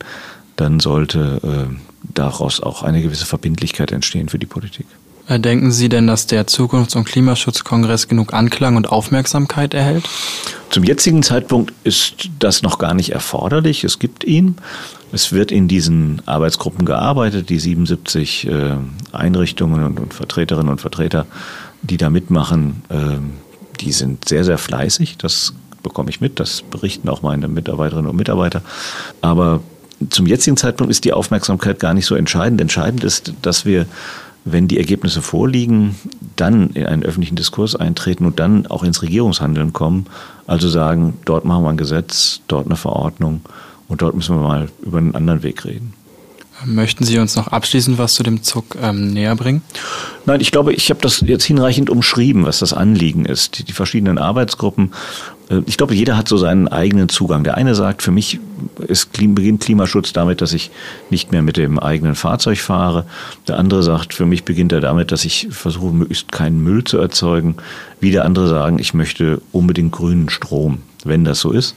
dann 0.55 0.79
sollte 0.79 1.39
äh, 1.43 1.75
daraus 2.13 2.61
auch 2.61 2.83
eine 2.83 3.01
gewisse 3.01 3.25
Verbindlichkeit 3.25 3.91
entstehen 3.91 4.29
für 4.29 4.39
die 4.39 4.45
Politik. 4.45 4.85
Denken 5.29 5.71
Sie 5.71 5.89
denn, 5.89 6.07
dass 6.07 6.25
der 6.25 6.47
Zukunfts- 6.47 6.95
und 6.95 7.03
Klimaschutzkongress 7.03 8.07
genug 8.07 8.33
Anklang 8.33 8.77
und 8.77 8.89
Aufmerksamkeit 8.89 9.73
erhält? 9.73 10.07
Zum 10.69 10.85
jetzigen 10.85 11.21
Zeitpunkt 11.21 11.73
ist 11.83 12.29
das 12.39 12.61
noch 12.61 12.77
gar 12.77 12.93
nicht 12.93 13.11
erforderlich. 13.11 13.83
Es 13.83 13.99
gibt 13.99 14.23
ihn. 14.23 14.55
Es 15.11 15.33
wird 15.33 15.51
in 15.51 15.67
diesen 15.67 16.21
Arbeitsgruppen 16.25 16.85
gearbeitet, 16.85 17.49
die 17.49 17.59
77 17.59 18.47
äh, 18.47 18.75
Einrichtungen 19.11 19.97
und, 19.97 20.13
Vertreterinnen 20.13 20.69
und 20.69 20.79
Vertreter, 20.79 21.25
die 21.81 21.97
da 21.97 22.09
mitmachen, 22.09 22.83
äh, 22.89 23.81
die 23.81 23.91
sind 23.91 24.27
sehr, 24.27 24.45
sehr 24.45 24.57
fleißig. 24.57 25.17
Das 25.17 25.53
bekomme 25.83 26.09
ich 26.09 26.21
mit. 26.21 26.39
Das 26.39 26.61
berichten 26.61 27.09
auch 27.09 27.21
meine 27.21 27.49
Mitarbeiterinnen 27.49 28.09
und 28.09 28.15
Mitarbeiter. 28.15 28.61
Aber 29.21 29.61
zum 30.09 30.25
jetzigen 30.25 30.57
Zeitpunkt 30.57 30.91
ist 30.91 31.05
die 31.05 31.13
Aufmerksamkeit 31.13 31.79
gar 31.79 31.93
nicht 31.93 32.05
so 32.05 32.15
entscheidend. 32.15 32.61
Entscheidend 32.61 33.03
ist, 33.03 33.33
dass 33.41 33.65
wir 33.65 33.87
wenn 34.51 34.67
die 34.67 34.77
Ergebnisse 34.77 35.21
vorliegen, 35.21 35.95
dann 36.35 36.69
in 36.71 36.85
einen 36.85 37.03
öffentlichen 37.03 37.35
Diskurs 37.35 37.75
eintreten 37.75 38.25
und 38.25 38.39
dann 38.39 38.67
auch 38.67 38.83
ins 38.83 39.01
Regierungshandeln 39.01 39.73
kommen. 39.73 40.05
Also 40.45 40.69
sagen, 40.69 41.13
dort 41.25 41.45
machen 41.45 41.63
wir 41.63 41.69
ein 41.69 41.77
Gesetz, 41.77 42.41
dort 42.47 42.65
eine 42.65 42.75
Verordnung 42.75 43.41
und 43.87 44.01
dort 44.01 44.15
müssen 44.15 44.35
wir 44.35 44.43
mal 44.47 44.69
über 44.81 44.97
einen 44.97 45.15
anderen 45.15 45.43
Weg 45.43 45.65
reden. 45.65 45.93
Möchten 46.65 47.03
Sie 47.03 47.19
uns 47.19 47.35
noch 47.35 47.47
abschließend 47.49 47.99
was 47.99 48.15
zu 48.15 48.23
dem 48.23 48.41
Zug 48.41 48.77
ähm, 48.81 49.13
näher 49.13 49.35
bringen? 49.35 49.61
Nein, 50.25 50.41
ich 50.41 50.51
glaube, 50.51 50.73
ich 50.73 50.89
habe 50.89 50.99
das 51.01 51.21
jetzt 51.21 51.43
hinreichend 51.43 51.91
umschrieben, 51.91 52.45
was 52.45 52.59
das 52.59 52.73
Anliegen 52.73 53.25
ist. 53.25 53.59
Die, 53.59 53.63
die 53.63 53.73
verschiedenen 53.73 54.17
Arbeitsgruppen. 54.17 54.91
Äh, 55.49 55.61
ich 55.65 55.77
glaube, 55.77 55.95
jeder 55.95 56.17
hat 56.17 56.27
so 56.27 56.37
seinen 56.37 56.67
eigenen 56.67 57.09
Zugang. 57.09 57.43
Der 57.43 57.55
eine 57.55 57.75
sagt, 57.75 58.01
für 58.03 58.11
mich 58.11 58.39
ist, 58.87 59.11
beginnt 59.13 59.61
Klimaschutz 59.61 60.13
damit, 60.13 60.41
dass 60.41 60.53
ich 60.53 60.71
nicht 61.09 61.31
mehr 61.31 61.41
mit 61.41 61.57
dem 61.57 61.79
eigenen 61.79 62.15
Fahrzeug 62.15 62.59
fahre. 62.59 63.05
Der 63.47 63.57
andere 63.57 63.83
sagt, 63.83 64.13
für 64.13 64.25
mich 64.25 64.43
beginnt 64.43 64.71
er 64.71 64.81
damit, 64.81 65.11
dass 65.11 65.25
ich 65.25 65.47
versuche, 65.51 65.93
möglichst 65.93 66.31
keinen 66.31 66.61
Müll 66.61 66.83
zu 66.83 66.97
erzeugen. 66.97 67.55
Wieder 67.99 68.25
andere 68.25 68.47
sagen, 68.47 68.79
ich 68.79 68.93
möchte 68.93 69.41
unbedingt 69.51 69.91
grünen 69.91 70.29
Strom. 70.29 70.79
Wenn 71.03 71.23
das 71.23 71.39
so 71.39 71.51
ist, 71.51 71.75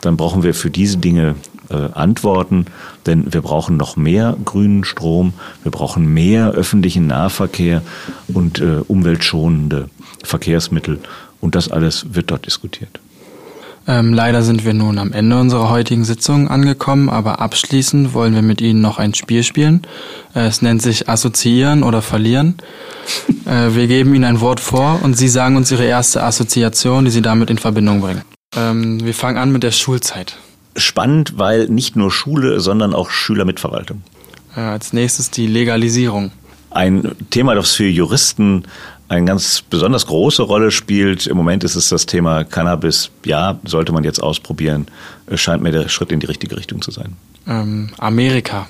dann 0.00 0.16
brauchen 0.16 0.42
wir 0.42 0.54
für 0.54 0.70
diese 0.70 0.98
Dinge 0.98 1.34
äh, 1.70 1.88
antworten, 1.92 2.66
denn 3.06 3.32
wir 3.32 3.42
brauchen 3.42 3.76
noch 3.76 3.96
mehr 3.96 4.36
grünen 4.44 4.84
Strom, 4.84 5.32
wir 5.64 5.72
brauchen 5.72 6.06
mehr 6.14 6.50
öffentlichen 6.52 7.06
Nahverkehr 7.06 7.82
und 8.28 8.60
äh, 8.60 8.80
umweltschonende 8.86 9.90
Verkehrsmittel 10.22 11.00
und 11.40 11.54
das 11.54 11.70
alles 11.70 12.14
wird 12.14 12.30
dort 12.30 12.46
diskutiert. 12.46 13.00
Ähm, 13.88 14.14
leider 14.14 14.42
sind 14.42 14.64
wir 14.64 14.74
nun 14.74 14.98
am 14.98 15.12
Ende 15.12 15.40
unserer 15.40 15.70
heutigen 15.70 16.04
Sitzung 16.04 16.48
angekommen, 16.48 17.08
aber 17.08 17.40
abschließend 17.40 18.14
wollen 18.14 18.34
wir 18.34 18.42
mit 18.42 18.60
Ihnen 18.60 18.80
noch 18.80 18.98
ein 18.98 19.14
Spiel 19.14 19.42
spielen. 19.42 19.82
Äh, 20.34 20.46
es 20.46 20.62
nennt 20.62 20.82
sich 20.82 21.08
Assoziieren 21.08 21.82
oder 21.82 22.02
Verlieren. 22.02 22.58
äh, 23.46 23.74
wir 23.74 23.88
geben 23.88 24.14
Ihnen 24.14 24.24
ein 24.24 24.40
Wort 24.40 24.60
vor 24.60 25.00
und 25.02 25.14
Sie 25.14 25.28
sagen 25.28 25.56
uns 25.56 25.72
Ihre 25.72 25.86
erste 25.86 26.22
Assoziation, 26.22 27.06
die 27.06 27.10
Sie 27.10 27.22
damit 27.22 27.50
in 27.50 27.58
Verbindung 27.58 28.00
bringen. 28.00 28.22
Ähm, 28.54 29.04
wir 29.04 29.14
fangen 29.14 29.38
an 29.38 29.50
mit 29.50 29.64
der 29.64 29.72
Schulzeit 29.72 30.36
spannend, 30.78 31.34
weil 31.36 31.68
nicht 31.68 31.96
nur 31.96 32.10
Schule, 32.10 32.60
sondern 32.60 32.94
auch 32.94 33.10
Schülermitverwaltung. 33.10 34.02
Als 34.54 34.92
nächstes 34.92 35.30
die 35.30 35.46
Legalisierung. 35.46 36.32
Ein 36.70 37.12
Thema, 37.30 37.54
das 37.54 37.72
für 37.72 37.86
Juristen 37.86 38.64
eine 39.08 39.24
ganz 39.26 39.62
besonders 39.62 40.06
große 40.06 40.42
Rolle 40.42 40.70
spielt. 40.70 41.26
Im 41.26 41.36
Moment 41.36 41.64
ist 41.64 41.76
es 41.76 41.88
das 41.88 42.06
Thema 42.06 42.44
Cannabis. 42.44 43.10
Ja, 43.24 43.58
sollte 43.64 43.92
man 43.92 44.04
jetzt 44.04 44.22
ausprobieren. 44.22 44.86
Es 45.26 45.40
scheint 45.40 45.62
mir 45.62 45.72
der 45.72 45.88
Schritt 45.88 46.12
in 46.12 46.20
die 46.20 46.26
richtige 46.26 46.56
Richtung 46.56 46.82
zu 46.82 46.90
sein. 46.90 47.16
Ähm, 47.46 47.90
Amerika. 47.98 48.66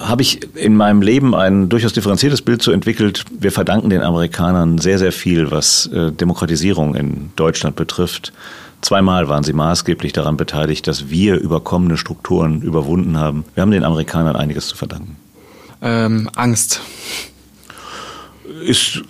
Habe 0.00 0.22
ich 0.22 0.40
in 0.56 0.76
meinem 0.76 1.02
Leben 1.02 1.34
ein 1.34 1.68
durchaus 1.68 1.92
differenziertes 1.92 2.42
Bild 2.42 2.62
zu 2.62 2.72
entwickelt. 2.72 3.24
Wir 3.38 3.52
verdanken 3.52 3.90
den 3.90 4.02
Amerikanern 4.02 4.78
sehr, 4.78 4.98
sehr 4.98 5.12
viel, 5.12 5.50
was 5.50 5.86
äh, 5.86 6.10
Demokratisierung 6.12 6.94
in 6.94 7.30
Deutschland 7.36 7.76
betrifft. 7.76 8.32
Zweimal 8.80 9.28
waren 9.28 9.44
sie 9.44 9.52
maßgeblich 9.52 10.12
daran 10.12 10.36
beteiligt, 10.36 10.88
dass 10.88 11.08
wir 11.08 11.36
überkommene 11.36 11.96
Strukturen 11.96 12.62
überwunden 12.62 13.16
haben. 13.16 13.44
Wir 13.54 13.62
haben 13.62 13.70
den 13.70 13.84
Amerikanern 13.84 14.34
einiges 14.34 14.66
zu 14.66 14.76
verdanken. 14.76 15.16
Ähm, 15.80 16.28
Angst. 16.34 16.80
Ist 18.60 19.02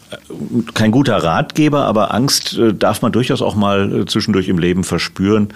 kein 0.75 0.91
guter 0.91 1.17
Ratgeber, 1.17 1.85
aber 1.87 2.15
Angst 2.15 2.57
äh, 2.59 2.75
darf 2.75 3.03
man 3.03 3.13
durchaus 3.13 3.43
auch 3.43 3.55
mal 3.55 4.03
äh, 4.03 4.07
zwischendurch 4.07 4.49
im 4.49 4.59
Leben 4.59 4.85
verspüren. 4.85 5.49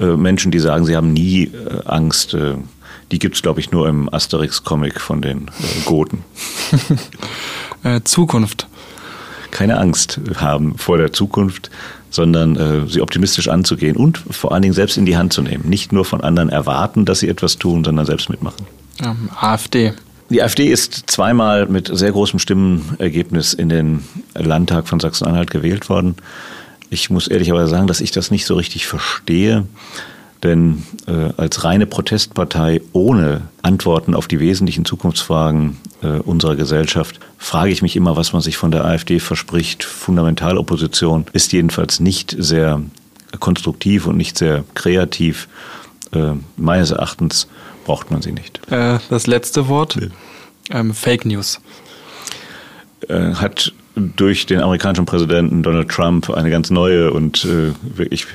Äh, 0.00 0.16
Menschen, 0.16 0.50
die 0.50 0.58
sagen, 0.58 0.84
sie 0.84 0.96
haben 0.96 1.12
nie 1.12 1.50
Angst, 1.84 2.36
die 3.12 3.18
gibt 3.18 3.36
es, 3.36 3.42
glaube 3.42 3.60
ich, 3.60 3.70
nur 3.70 3.88
im 3.88 4.12
Asterix-Comic 4.12 5.00
von 5.00 5.20
den 5.20 5.50
Goten. 5.84 6.24
Zukunft. 8.04 8.66
Keine 9.50 9.78
Angst 9.78 10.20
haben 10.36 10.78
vor 10.78 10.98
der 10.98 11.12
Zukunft 11.12 11.70
sondern 12.10 12.86
sie 12.88 13.00
optimistisch 13.00 13.48
anzugehen 13.48 13.96
und 13.96 14.18
vor 14.18 14.52
allen 14.52 14.62
Dingen 14.62 14.72
selbst 14.74 14.96
in 14.96 15.04
die 15.04 15.16
Hand 15.16 15.32
zu 15.32 15.42
nehmen. 15.42 15.68
Nicht 15.68 15.92
nur 15.92 16.04
von 16.04 16.20
anderen 16.20 16.48
erwarten, 16.48 17.04
dass 17.04 17.18
sie 17.18 17.28
etwas 17.28 17.58
tun, 17.58 17.82
sondern 17.82 18.06
selbst 18.06 18.30
mitmachen. 18.30 18.64
Ähm, 19.02 19.30
AfD. 19.36 19.94
Die 20.34 20.42
AfD 20.42 20.66
ist 20.66 21.04
zweimal 21.06 21.66
mit 21.66 21.88
sehr 21.96 22.10
großem 22.10 22.40
Stimmenergebnis 22.40 23.54
in 23.54 23.68
den 23.68 24.02
Landtag 24.34 24.88
von 24.88 24.98
Sachsen-Anhalt 24.98 25.48
gewählt 25.48 25.88
worden. 25.88 26.16
Ich 26.90 27.08
muss 27.08 27.28
ehrlicherweise 27.28 27.68
sagen, 27.68 27.86
dass 27.86 28.00
ich 28.00 28.10
das 28.10 28.32
nicht 28.32 28.44
so 28.44 28.56
richtig 28.56 28.88
verstehe. 28.88 29.64
Denn 30.42 30.82
äh, 31.06 31.30
als 31.36 31.62
reine 31.62 31.86
Protestpartei 31.86 32.80
ohne 32.92 33.42
Antworten 33.62 34.12
auf 34.16 34.26
die 34.26 34.40
wesentlichen 34.40 34.84
Zukunftsfragen 34.84 35.76
äh, 36.02 36.18
unserer 36.18 36.56
Gesellschaft 36.56 37.20
frage 37.38 37.70
ich 37.70 37.80
mich 37.80 37.94
immer, 37.94 38.16
was 38.16 38.32
man 38.32 38.42
sich 38.42 38.56
von 38.56 38.72
der 38.72 38.84
AfD 38.84 39.20
verspricht. 39.20 39.84
Fundamentalopposition 39.84 41.26
ist 41.32 41.52
jedenfalls 41.52 42.00
nicht 42.00 42.34
sehr 42.36 42.82
konstruktiv 43.38 44.08
und 44.08 44.16
nicht 44.16 44.36
sehr 44.36 44.64
kreativ. 44.74 45.46
Äh, 46.12 46.32
meines 46.56 46.90
Erachtens 46.90 47.46
braucht 47.84 48.10
man 48.10 48.22
sie 48.22 48.32
nicht. 48.32 48.60
Äh, 48.70 48.98
das 49.10 49.28
letzte 49.28 49.68
Wort? 49.68 49.96
Nee. 50.00 50.08
Ähm, 50.70 50.94
Fake 50.94 51.24
News. 51.24 51.60
Äh, 53.08 53.34
hat 53.34 53.72
durch 53.94 54.46
den 54.46 54.60
amerikanischen 54.60 55.06
Präsidenten 55.06 55.62
Donald 55.62 55.88
Trump 55.88 56.30
eine 56.30 56.50
ganz 56.50 56.70
neue 56.70 57.12
und 57.12 57.44
äh, 57.44 57.72
wirklich 57.82 58.26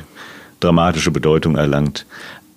dramatische 0.60 1.12
Bedeutung 1.12 1.56
erlangt. 1.56 2.06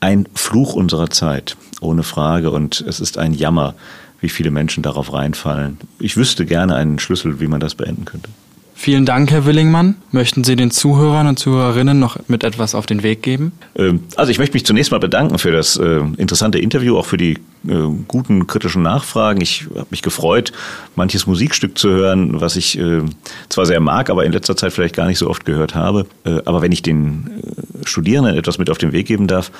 Ein 0.01 0.29
Fluch 0.35 0.75
unserer 0.75 1.11
Zeit, 1.11 1.57
ohne 1.81 2.03
Frage. 2.03 2.51
Und 2.51 2.81
es 2.87 3.01
ist 3.01 3.19
ein 3.19 3.35
Jammer, 3.35 3.75
wie 4.21 4.29
viele 4.29 4.51
Menschen 4.51 4.83
darauf 4.83 5.13
reinfallen. 5.13 5.79
Ich 5.99 6.17
wüsste 6.17 6.47
gerne 6.47 6.75
einen 6.75 6.99
Schlüssel, 6.99 7.41
wie 7.41 7.49
man 7.49 7.61
das 7.61 7.75
beenden 7.75 8.05
könnte. 8.05 8.29
Vielen 8.83 9.07
Dank, 9.07 9.31
Herr 9.31 9.47
Willingmann. 9.47 9.95
Möchten 10.11 10.43
Sie 10.43 10.57
den 10.57 10.73
Zuhörern 10.73 11.29
und 11.29 11.39
Zuhörerinnen 11.39 12.01
noch 12.01 12.17
mit 12.27 12.43
etwas 12.43 12.75
auf 12.75 12.85
den 12.85 13.05
Weg 13.05 13.23
geben? 13.23 13.53
Ähm, 13.77 14.03
also 14.17 14.33
ich 14.33 14.41
möchte 14.41 14.55
mich 14.55 14.67
zunächst 14.67 14.91
mal 14.91 14.99
bedanken 14.99 15.39
für 15.39 15.53
das 15.53 15.77
äh, 15.77 16.01
interessante 16.17 16.59
Interview, 16.59 16.99
auch 16.99 17.07
für 17.07 17.17
die 17.17 17.35
äh, 17.69 17.75
guten 18.09 18.49
kritischen 18.49 18.83
Nachfragen. 18.83 19.41
Ich 19.41 19.69
habe 19.73 19.87
mich 19.91 20.03
gefreut, 20.03 20.51
manches 20.97 21.29
Musikstück 21.29 21.79
zu 21.79 21.91
hören, 21.91 22.41
was 22.41 22.57
ich 22.57 22.77
äh, 22.77 23.03
zwar 23.51 23.67
sehr 23.67 23.79
mag, 23.79 24.11
aber 24.11 24.25
in 24.25 24.33
letzter 24.33 24.57
Zeit 24.57 24.73
vielleicht 24.73 24.97
gar 24.97 25.07
nicht 25.07 25.19
so 25.19 25.31
oft 25.31 25.45
gehört 25.45 25.77
habe. 25.77 26.07
Aber 26.45 26.61
wenn 26.61 26.73
ich 26.73 26.83
den 26.83 27.41
Studierenden 27.85 28.37
etwas 28.37 28.59
mit 28.59 28.69
auf 28.69 28.79
den 28.79 28.91
Weg 28.91 29.07
geben 29.07 29.29
darf, 29.29 29.53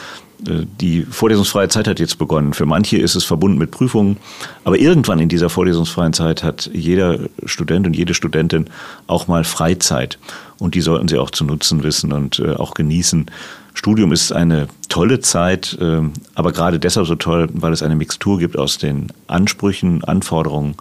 die 0.43 1.03
vorlesungsfreie 1.03 1.69
Zeit 1.69 1.87
hat 1.87 2.01
jetzt 2.01 2.19
begonnen. 2.19 2.53
Für 2.53 2.67
manche 2.67 2.99
ist 2.99 3.15
es 3.15 3.25
verbunden 3.25 3.59
mit 3.59 3.71
Prüfungen, 3.71 4.17
aber 4.65 4.79
irgendwann 4.79 5.21
in 5.21 5.29
dieser 5.29 5.49
vorlesungsfreien 5.49 6.13
Zeit 6.13 6.43
hat 6.43 6.71
jeder 6.73 7.21
Student 7.45 7.87
und 7.87 7.97
jede 7.97 8.15
Studentin 8.15 8.67
auch 9.07 9.29
mal 9.29 9.45
Freizeit. 9.45 10.19
Und 10.59 10.75
die 10.75 10.81
sollten 10.81 11.09
sie 11.09 11.19
auch 11.19 11.31
zu 11.31 11.45
nutzen 11.45 11.83
wissen 11.83 12.13
und 12.13 12.39
äh, 12.39 12.55
auch 12.55 12.75
genießen. 12.75 13.27
Studium 13.75 14.13
ist 14.13 14.33
eine 14.33 14.69
tolle 14.89 15.21
Zeit, 15.21 15.79
äh, 15.81 16.01
aber 16.35 16.53
gerade 16.53 16.79
deshalb 16.79 17.07
so 17.07 17.15
toll, 17.15 17.49
weil 17.53 17.73
es 17.73 17.83
eine 17.83 17.97
Mixtur 17.97 18.39
gibt 18.39 18.59
aus 18.59 18.79
den 18.79 19.09
Ansprüchen, 19.29 20.05
Anforderungen 20.05 20.75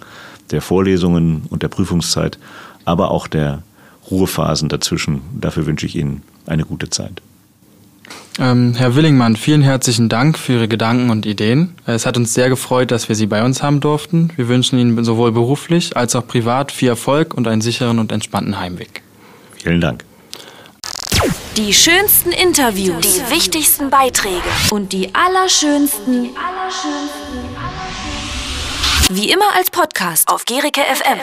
der 0.51 0.61
Vorlesungen 0.61 1.43
und 1.49 1.63
der 1.63 1.69
Prüfungszeit, 1.69 2.37
aber 2.83 3.11
auch 3.11 3.27
der 3.27 3.63
Ruhephasen 4.09 4.69
dazwischen. 4.69 5.21
Dafür 5.39 5.65
wünsche 5.65 5.85
ich 5.85 5.95
Ihnen 5.95 6.23
eine 6.45 6.65
gute 6.65 6.89
Zeit. 6.89 7.21
Ähm, 8.39 8.73
Herr 8.75 8.95
Willingmann, 8.95 9.35
vielen 9.35 9.61
herzlichen 9.61 10.07
Dank 10.07 10.37
für 10.37 10.53
Ihre 10.53 10.67
Gedanken 10.67 11.09
und 11.09 11.25
Ideen. 11.25 11.75
Es 11.85 12.05
hat 12.05 12.15
uns 12.15 12.33
sehr 12.33 12.49
gefreut, 12.49 12.91
dass 12.91 13.09
wir 13.09 13.15
Sie 13.15 13.27
bei 13.27 13.43
uns 13.43 13.61
haben 13.61 13.81
durften. 13.81 14.31
Wir 14.37 14.47
wünschen 14.47 14.79
Ihnen 14.79 15.03
sowohl 15.03 15.31
beruflich 15.31 15.97
als 15.97 16.15
auch 16.15 16.25
privat 16.25 16.71
viel 16.71 16.89
Erfolg 16.89 17.33
und 17.33 17.47
einen 17.47 17.61
sicheren 17.61 17.99
und 17.99 18.11
entspannten 18.11 18.59
Heimweg. 18.59 19.01
Vielen 19.61 19.81
Dank. 19.81 20.05
Die 21.57 21.73
schönsten 21.73 22.31
Interviews, 22.31 23.01
die 23.01 23.35
wichtigsten 23.35 23.89
Beiträge 23.89 24.41
und 24.71 24.93
die 24.93 25.13
allerschönsten, 25.13 26.29
wie 29.09 29.29
immer 29.29 29.53
als 29.55 29.69
Podcast 29.69 30.29
auf 30.29 30.45
Gericke 30.45 30.81
FM. 30.81 31.19